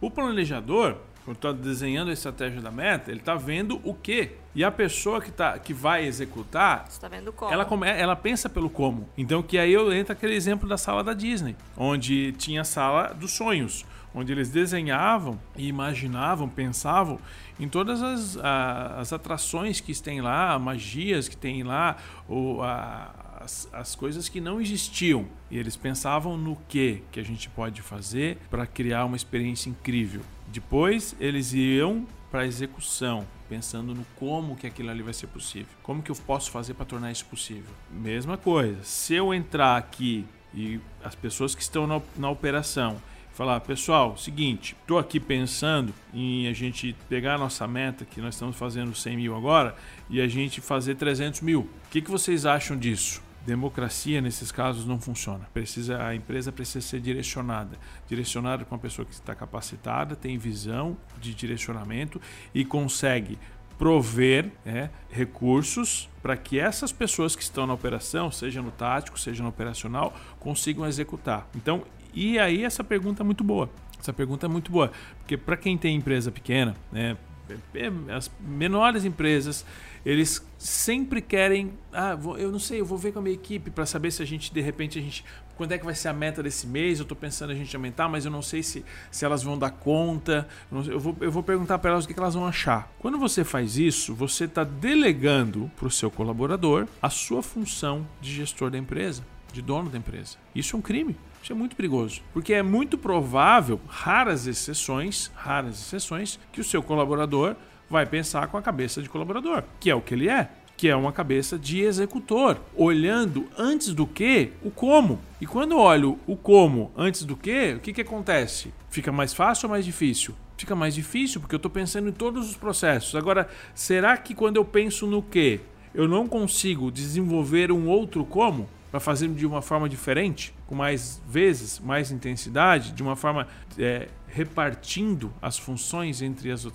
[0.02, 0.98] O planejador,
[1.28, 4.32] quando está desenhando a estratégia da meta, ele está vendo o que.
[4.56, 7.52] E a pessoa que, tá, que vai executar, tá vendo como.
[7.52, 9.10] Ela, come, ela pensa pelo como.
[9.18, 13.14] Então, que aí eu entra aquele exemplo da sala da Disney, onde tinha a sala
[13.14, 17.20] dos sonhos onde eles desenhavam e imaginavam, pensavam
[17.60, 21.98] em todas as, a, as atrações que tem lá, magias que tem lá,
[22.28, 23.12] ou a,
[23.48, 25.26] as, as coisas que não existiam.
[25.50, 30.22] E eles pensavam no que que a gente pode fazer para criar uma experiência incrível.
[30.48, 35.70] Depois eles iam para a execução, pensando no como que aquilo ali vai ser possível.
[35.82, 37.74] Como que eu posso fazer para tornar isso possível?
[37.90, 38.84] Mesma coisa.
[38.84, 42.98] Se eu entrar aqui e as pessoas que estão na, na operação
[43.32, 48.34] falar, pessoal, seguinte, estou aqui pensando em a gente pegar a nossa meta, que nós
[48.34, 49.76] estamos fazendo 100 mil agora,
[50.10, 51.60] e a gente fazer 300 mil.
[51.60, 53.22] O que, que vocês acham disso?
[53.48, 55.48] Democracia nesses casos não funciona.
[55.54, 60.98] Precisa a empresa precisa ser direcionada, direcionada para uma pessoa que está capacitada, tem visão
[61.18, 62.20] de direcionamento
[62.54, 63.40] e consegue
[63.78, 69.42] prover né, recursos para que essas pessoas que estão na operação, seja no tático, seja
[69.42, 71.48] no operacional, consigam executar.
[71.56, 73.70] Então, e aí essa pergunta é muito boa.
[73.98, 77.16] Essa pergunta é muito boa, porque para quem tem empresa pequena, né,
[77.50, 79.66] é, é, as menores empresas,
[80.08, 83.70] eles sempre querem, ah, vou, eu não sei, eu vou ver com a minha equipe
[83.70, 85.22] para saber se a gente de repente a gente
[85.58, 87.00] quando é que vai ser a meta desse mês?
[87.00, 89.72] Eu estou pensando a gente aumentar, mas eu não sei se, se elas vão dar
[89.72, 90.48] conta.
[90.72, 92.90] Eu vou, eu vou perguntar para elas o que, que elas vão achar.
[93.00, 98.32] Quando você faz isso, você está delegando para o seu colaborador a sua função de
[98.32, 100.38] gestor da empresa, de dono da empresa.
[100.54, 101.18] Isso é um crime.
[101.42, 106.84] Isso é muito perigoso, porque é muito provável, raras exceções, raras exceções, que o seu
[106.84, 107.56] colaborador
[107.90, 110.96] vai pensar com a cabeça de colaborador, que é o que ele é, que é
[110.96, 115.20] uma cabeça de executor, olhando antes do que o como.
[115.42, 118.72] E quando eu olho o como antes do que, o que, que acontece?
[118.90, 120.36] Fica mais fácil ou mais difícil?
[120.56, 123.16] Fica mais difícil porque eu estou pensando em todos os processos.
[123.16, 125.62] Agora, será que quando eu penso no que,
[125.94, 128.70] eu não consigo desenvolver um outro como?
[128.90, 134.08] para fazer de uma forma diferente, com mais vezes, mais intensidade, de uma forma é,
[134.28, 136.66] repartindo as funções entre as,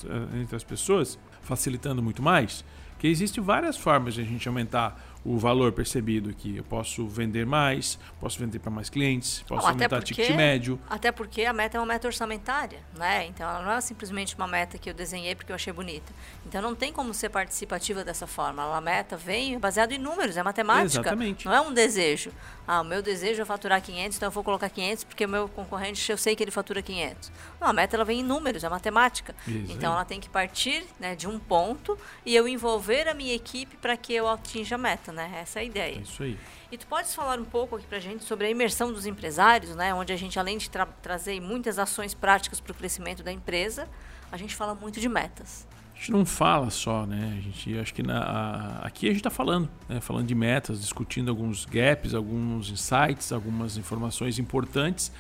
[0.41, 2.65] entre as pessoas, facilitando muito mais,
[2.99, 6.57] que existem várias formas de a gente aumentar o valor percebido aqui.
[6.57, 10.79] Eu posso vender mais, posso vender para mais clientes, posso Bom, aumentar o ticket médio.
[10.89, 13.27] Até porque a meta é uma meta orçamentária, né?
[13.27, 16.13] Então ela não é simplesmente uma meta que eu desenhei porque eu achei bonita.
[16.47, 18.77] Então não tem como ser participativa dessa forma.
[18.77, 21.01] A meta vem baseado em números, é matemática.
[21.01, 21.47] Exatamente.
[21.47, 22.33] Não é um desejo.
[22.67, 25.49] Ah, o meu desejo é faturar 500, então eu vou colocar 500 porque o meu
[25.49, 27.33] concorrente eu sei que ele fatura 500.
[27.61, 29.35] Não, a meta ela vem em números, é matemática.
[29.47, 33.35] Isso então ela tem que partir né, de um ponto e eu envolver a minha
[33.35, 35.31] equipe para que eu atinja a meta né?
[35.41, 36.01] Essa é a ideia.
[36.01, 36.39] Isso aí.
[36.71, 39.95] E tu podes falar um pouco aqui pra gente sobre a imersão dos empresários, né?
[39.95, 43.89] Onde a gente, além de tra trazer muitas ações práticas para o crescimento da empresa,
[44.31, 45.67] a gente fala muito de metas.
[45.95, 47.37] A gente não fala só, né?
[47.39, 50.01] A gente acho que na, a, aqui a gente está falando, né?
[50.01, 55.13] falando de metas, discutindo alguns gaps, alguns insights, algumas informações importantes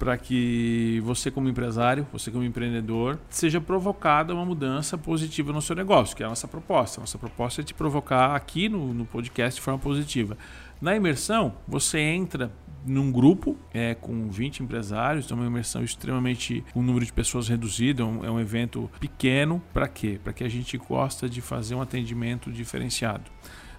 [0.00, 5.76] para que você como empresário, você como empreendedor, seja provocada uma mudança positiva no seu
[5.76, 7.02] negócio, que é a nossa proposta.
[7.02, 10.38] Nossa proposta é te provocar aqui no, no podcast de forma positiva.
[10.80, 12.50] Na imersão, você entra
[12.86, 17.46] num grupo é, com 20 empresários, então é uma imersão extremamente um número de pessoas
[17.46, 19.62] reduzido, é um, é um evento pequeno.
[19.70, 20.18] Para quê?
[20.24, 23.30] Para que a gente gosta de fazer um atendimento diferenciado.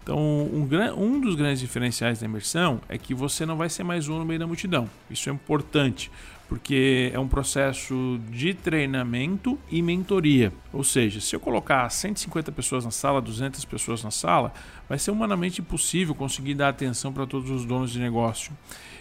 [0.04, 4.08] Então, um, um, dos grandes diferenciais da imersão é que você não vai ser mais
[4.10, 4.90] um no meio da multidão.
[5.10, 6.12] Isso é importante,
[6.52, 10.52] porque é um processo de treinamento e mentoria.
[10.74, 14.52] Ou seja, se eu colocar 150 pessoas na sala, 200 pessoas na sala,
[14.90, 18.52] vai ser humanamente impossível conseguir dar atenção para todos os donos de negócio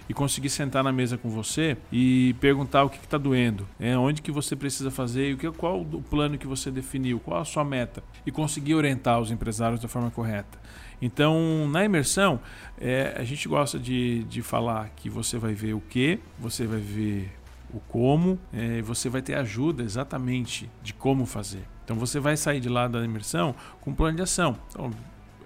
[0.09, 4.23] e conseguir sentar na mesa com você e perguntar o que está doendo, é, onde
[4.23, 8.01] que você precisa fazer, que, qual o plano que você definiu, qual a sua meta
[8.25, 10.57] e conseguir orientar os empresários da forma correta.
[11.03, 12.39] Então, na imersão,
[12.79, 16.79] é, a gente gosta de, de falar que você vai ver o que, você vai
[16.79, 17.40] ver
[17.73, 21.65] o como, é, você vai ter ajuda exatamente de como fazer.
[21.85, 24.57] Então, você vai sair de lá da imersão com um plano de ação.
[24.71, 24.91] Então,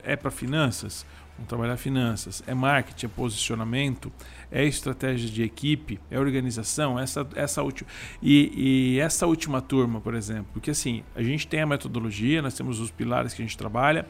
[0.03, 1.07] é para finanças?
[1.37, 2.45] Vamos trabalhar finanças.
[2.47, 4.13] É marketing, é posicionamento,
[4.53, 6.99] é estratégia de equipe, é organização.
[6.99, 7.89] Essa, essa última
[8.23, 12.55] e, e essa última turma, por exemplo, porque assim a gente tem a metodologia, nós
[12.55, 14.07] temos os pilares que a gente trabalha.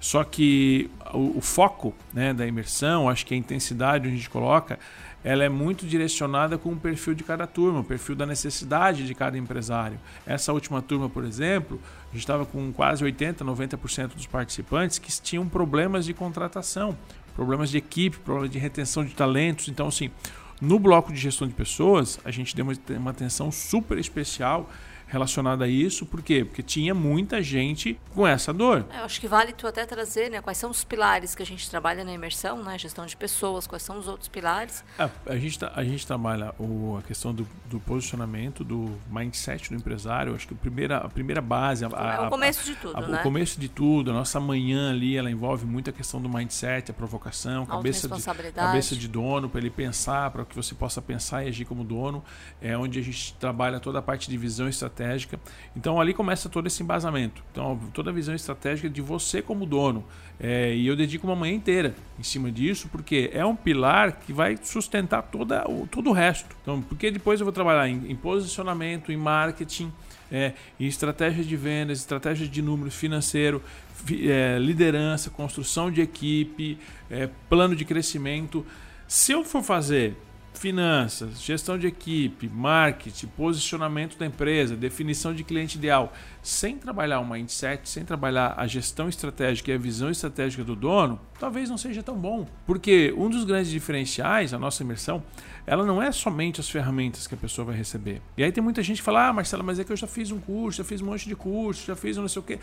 [0.00, 4.28] Só que o, o foco né, da imersão, acho que a intensidade onde a gente
[4.28, 4.78] coloca,
[5.24, 9.14] ela é muito direcionada com o perfil de cada turma, o perfil da necessidade de
[9.14, 9.98] cada empresário.
[10.26, 15.10] Essa última turma, por exemplo, a gente estava com quase 80%, 90% dos participantes que
[15.22, 16.96] tinham problemas de contratação,
[17.34, 19.68] problemas de equipe, problemas de retenção de talentos.
[19.68, 20.10] Então, assim,
[20.60, 24.70] no bloco de gestão de pessoas, a gente deu uma, atenção super especial
[25.14, 26.04] relacionada a isso.
[26.04, 26.44] Por quê?
[26.44, 28.84] Porque tinha muita gente com essa dor.
[28.90, 30.40] É, eu acho que vale tu até trazer, né?
[30.40, 32.76] Quais são os pilares que a gente trabalha na imersão, né?
[32.76, 34.84] Gestão de pessoas, quais são os outros pilares?
[34.98, 39.76] É, a, gente, a gente trabalha o, a questão do, do, posicionamento, do mindset do
[39.76, 40.34] empresário.
[40.34, 41.84] Acho que a primeira, a primeira base...
[41.84, 43.20] A, é o começo de tudo, né?
[43.20, 44.10] O começo de tudo.
[44.10, 48.52] A nossa manhã ali, ela envolve muito a questão do mindset, a provocação, cabeça de,
[48.52, 52.22] cabeça de dono, para ele pensar, para que você possa pensar e agir como dono.
[52.60, 55.38] É onde a gente trabalha toda a parte de visão estratégica estratégica.
[55.76, 57.42] Então ali começa todo esse embasamento.
[57.52, 60.04] Então toda a visão estratégica de você como dono.
[60.40, 64.32] É, e eu dedico uma manhã inteira em cima disso, porque é um pilar que
[64.32, 66.56] vai sustentar toda, o, todo o resto.
[66.62, 69.92] Então, porque depois eu vou trabalhar em, em posicionamento, em marketing,
[70.32, 73.62] é, em estratégia de vendas, estratégia de número financeiro,
[74.10, 76.78] é, liderança, construção de equipe,
[77.08, 78.66] é, plano de crescimento.
[79.06, 80.16] Se eu for fazer
[80.54, 87.28] finanças, gestão de equipe, marketing, posicionamento da empresa, definição de cliente ideal, sem trabalhar o
[87.28, 92.02] mindset, sem trabalhar a gestão estratégica e a visão estratégica do dono, talvez não seja
[92.02, 92.46] tão bom.
[92.66, 95.22] Porque um dos grandes diferenciais, a nossa imersão,
[95.66, 98.20] ela não é somente as ferramentas que a pessoa vai receber.
[98.36, 100.30] E aí tem muita gente que fala: "Ah, Marcela, mas é que eu já fiz
[100.30, 102.58] um curso, já fiz um monte de curso, já fiz um não sei o quê"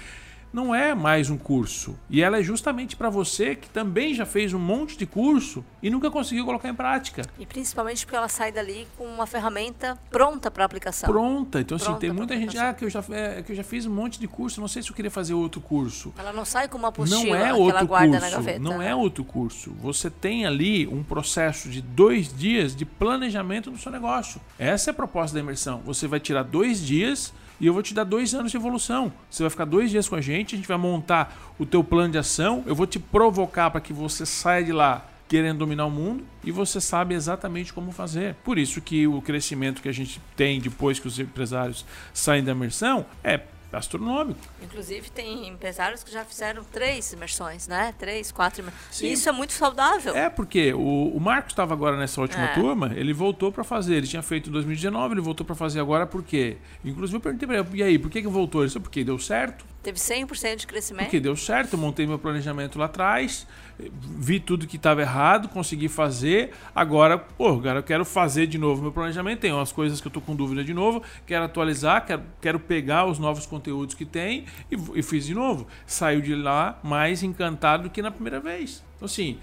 [0.53, 1.97] não é mais um curso.
[2.09, 5.89] E ela é justamente para você que também já fez um monte de curso e
[5.89, 7.23] nunca conseguiu colocar em prática.
[7.39, 11.09] E principalmente porque ela sai dali com uma ferramenta pronta para aplicação.
[11.09, 11.61] Pronta.
[11.61, 13.85] Então, pronta assim, tem muita gente ah, que eu, já, é, que eu já fiz
[13.85, 16.13] um monte de curso, não sei se eu queria fazer outro curso.
[16.17, 18.59] Ela não sai com uma apostila não é outro guarda curso, na gaveta.
[18.59, 18.89] Não né?
[18.89, 19.71] é outro curso.
[19.81, 24.41] Você tem ali um processo de dois dias de planejamento do seu negócio.
[24.59, 25.81] Essa é a proposta da imersão.
[25.85, 29.13] Você vai tirar dois dias e eu vou te dar dois anos de evolução.
[29.29, 32.11] Você vai ficar dois dias com a gente, a gente vai montar o teu plano
[32.11, 35.91] de ação, eu vou te provocar para que você saia de lá querendo dominar o
[35.91, 38.35] mundo e você sabe exatamente como fazer.
[38.43, 42.51] Por isso que o crescimento que a gente tem depois que os empresários saem da
[42.51, 43.39] imersão é
[43.71, 44.39] astronômico.
[44.61, 47.93] Inclusive, tem empresários que já fizeram três imersões, né?
[47.97, 49.01] Três, quatro imersões.
[49.01, 50.15] Isso é muito saudável.
[50.15, 52.53] É, porque o, o Marcos estava agora nessa última é.
[52.53, 53.95] turma, ele voltou para fazer.
[53.95, 56.57] Ele tinha feito em 2019, ele voltou para fazer agora por quê?
[56.83, 58.61] Inclusive, eu perguntei para ele, e aí, por que, que voltou?
[58.61, 59.70] Ele disse, porque deu certo.
[59.83, 61.05] Teve 100% de crescimento.
[61.05, 63.47] Porque deu certo, eu montei meu planejamento lá atrás,
[63.79, 66.51] vi tudo que estava errado, consegui fazer.
[66.75, 69.39] Agora, pô, agora eu quero fazer de novo meu planejamento.
[69.39, 73.05] Tem umas coisas que eu estou com dúvida de novo, quero atualizar, quero, quero pegar
[73.05, 75.65] os novos conteúdos que tem e, e fiz de novo.
[75.87, 78.83] Saiu de lá mais encantado do que na primeira vez.
[78.95, 79.39] Então, assim,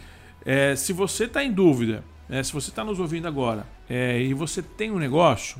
[0.46, 4.34] é, se você está em dúvida, é, se você está nos ouvindo agora é, e
[4.34, 5.58] você tem um negócio,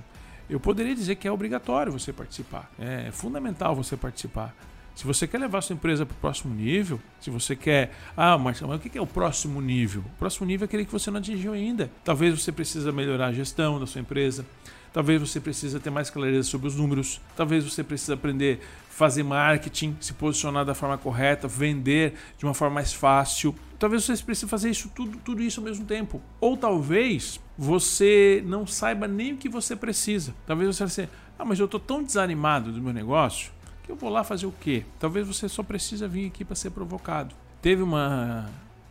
[0.48, 2.70] eu poderia dizer que é obrigatório você participar.
[2.78, 4.54] É fundamental você participar.
[4.98, 7.92] Se você quer levar sua empresa para o próximo nível, se você quer.
[8.16, 10.02] Ah, mas o que é o próximo nível?
[10.04, 11.88] O próximo nível é aquele que você não atingiu ainda.
[12.02, 14.44] Talvez você precisa melhorar a gestão da sua empresa.
[14.92, 17.20] Talvez você precisa ter mais clareza sobre os números.
[17.36, 22.52] Talvez você precise aprender a fazer marketing, se posicionar da forma correta, vender de uma
[22.52, 23.54] forma mais fácil.
[23.78, 26.20] Talvez você precise fazer isso tudo, tudo isso ao mesmo tempo.
[26.40, 30.34] Ou talvez você não saiba nem o que você precisa.
[30.44, 33.56] Talvez você assim, ah, mas eu estou tão desanimado do meu negócio
[33.88, 34.84] eu vou lá fazer o quê?
[34.98, 37.34] Talvez você só precisa vir aqui para ser provocado.
[37.60, 38.46] Teve uma,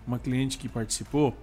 [0.05, 1.35] uma cliente que participou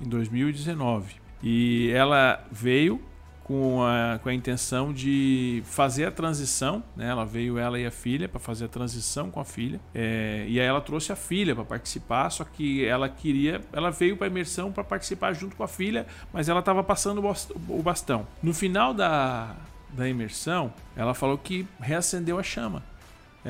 [0.00, 3.00] em 2019 e ela veio
[3.48, 7.08] com a, com a intenção de fazer a transição, né?
[7.08, 10.60] Ela veio ela e a filha para fazer a transição com a filha, é, e
[10.60, 14.70] aí ela trouxe a filha para participar, só que ela queria, ela veio para imersão
[14.70, 17.22] para participar junto com a filha, mas ela estava passando
[17.68, 18.26] o bastão.
[18.42, 19.56] No final da,
[19.94, 22.82] da imersão, ela falou que reacendeu a chama.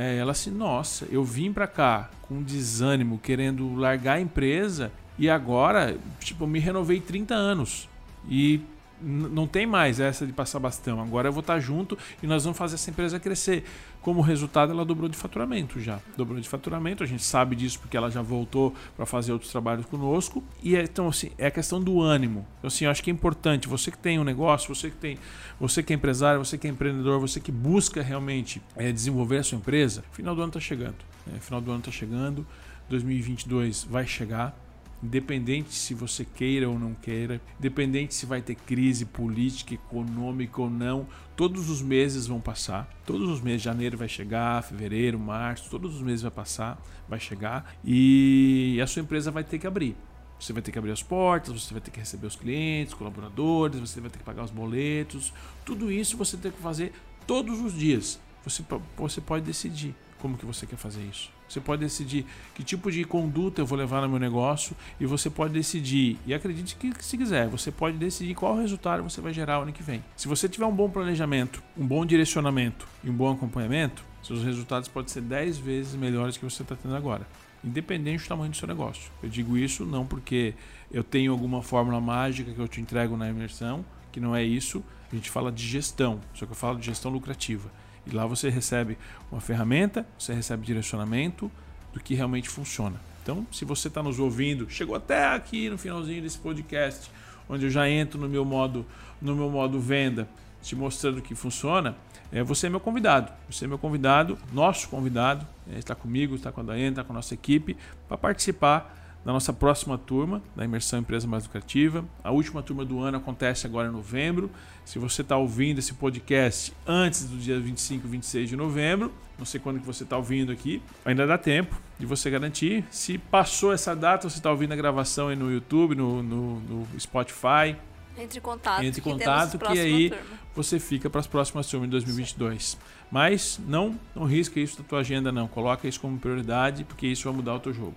[0.00, 5.28] É, ela assim, nossa, eu vim para cá com desânimo, querendo largar a empresa e
[5.28, 7.88] agora, tipo, me renovei 30 anos.
[8.30, 8.60] E
[9.00, 11.00] não tem mais essa de passar bastão.
[11.00, 13.64] Agora eu vou estar junto e nós vamos fazer essa empresa crescer.
[14.00, 16.00] Como resultado, ela dobrou de faturamento já.
[16.16, 19.86] Dobrou de faturamento, a gente sabe disso porque ela já voltou para fazer outros trabalhos
[19.86, 20.42] conosco.
[20.62, 22.46] E é, então, assim, é a questão do ânimo.
[22.58, 23.68] Então, assim, eu acho que é importante.
[23.68, 25.18] Você que tem um negócio, você que tem,
[25.60, 29.42] você que é empresário, você que é empreendedor, você que busca realmente é, desenvolver a
[29.42, 30.96] sua empresa, final do ano está chegando.
[31.26, 31.38] Né?
[31.40, 32.46] Final do ano está chegando,
[32.88, 34.56] 2022 vai chegar
[35.02, 40.70] independente se você queira ou não queira, independente se vai ter crise política, econômica ou
[40.70, 42.88] não, todos os meses vão passar.
[43.06, 47.74] Todos os meses, janeiro vai chegar, fevereiro, março, todos os meses vai passar, vai chegar
[47.84, 49.96] e a sua empresa vai ter que abrir.
[50.38, 53.80] Você vai ter que abrir as portas, você vai ter que receber os clientes, colaboradores,
[53.80, 55.32] você vai ter que pagar os boletos.
[55.64, 56.92] Tudo isso você tem que fazer
[57.26, 58.20] todos os dias.
[58.44, 58.64] Você,
[58.96, 61.37] você pode decidir como que você quer fazer isso.
[61.48, 65.30] Você pode decidir que tipo de conduta eu vou levar no meu negócio e você
[65.30, 69.58] pode decidir, e acredite que se quiser, você pode decidir qual resultado você vai gerar
[69.58, 70.04] ano que vem.
[70.16, 74.88] Se você tiver um bom planejamento, um bom direcionamento e um bom acompanhamento, seus resultados
[74.88, 77.26] podem ser 10 vezes melhores que você está tendo agora
[77.64, 79.10] independente do tamanho do seu negócio.
[79.22, 80.54] Eu digo isso não porque
[80.90, 84.82] eu tenho alguma fórmula mágica que eu te entrego na imersão, que não é isso.
[85.10, 87.70] A gente fala de gestão, só que eu falo de gestão lucrativa.
[88.08, 88.96] E lá você recebe
[89.30, 91.50] uma ferramenta, você recebe direcionamento
[91.92, 92.96] do que realmente funciona.
[93.22, 97.10] Então, se você está nos ouvindo, chegou até aqui no finalzinho desse podcast,
[97.48, 98.86] onde eu já entro no meu modo,
[99.20, 100.26] no meu modo venda,
[100.62, 101.94] te mostrando que funciona,
[102.32, 103.32] é, você é meu convidado.
[103.50, 107.16] Você é meu convidado, nosso convidado, é, está comigo, está com a está com a
[107.16, 112.04] nossa equipe, para participar da nossa próxima turma da Imersão Empresa Mais Lucrativa.
[112.22, 114.50] A última turma do ano acontece agora em novembro.
[114.84, 119.60] Se você está ouvindo esse podcast antes do dia 25, 26 de novembro, não sei
[119.60, 122.84] quando que você está ouvindo aqui, ainda dá tempo de você garantir.
[122.90, 127.00] Se passou essa data, você está ouvindo a gravação aí no YouTube, no, no, no
[127.00, 127.76] Spotify,
[128.18, 128.82] entre em contato.
[128.82, 130.24] Entre em contato, que, que aí turma.
[130.54, 132.62] você fica para as próximas turmas de 2022.
[132.62, 132.78] Sim.
[133.10, 135.46] Mas não, não risca isso da tua agenda, não.
[135.46, 137.96] Coloca isso como prioridade, porque isso vai mudar o teu jogo.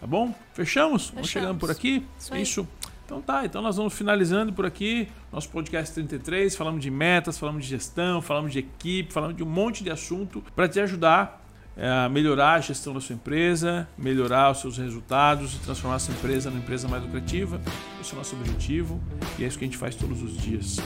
[0.00, 0.34] Tá bom?
[0.52, 0.54] Fechamos?
[0.54, 1.10] Fechamos.
[1.14, 2.06] Vamos chegando por aqui?
[2.18, 2.36] Isso.
[2.36, 2.68] isso.
[3.04, 6.54] Então tá, então nós vamos finalizando por aqui nosso podcast 33.
[6.54, 10.44] Falamos de metas, falamos de gestão, falamos de equipe, falamos de um monte de assunto
[10.54, 11.42] para te ajudar
[11.78, 16.50] é, melhorar a gestão da sua empresa, melhorar os seus resultados e transformar essa empresa
[16.50, 17.60] numa empresa mais lucrativa.
[18.00, 19.00] Esse é o nosso objetivo
[19.38, 20.78] e é isso que a gente faz todos os dias.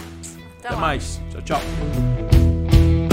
[0.59, 1.19] Até, Até mais.
[1.31, 3.12] Tchau, tchau.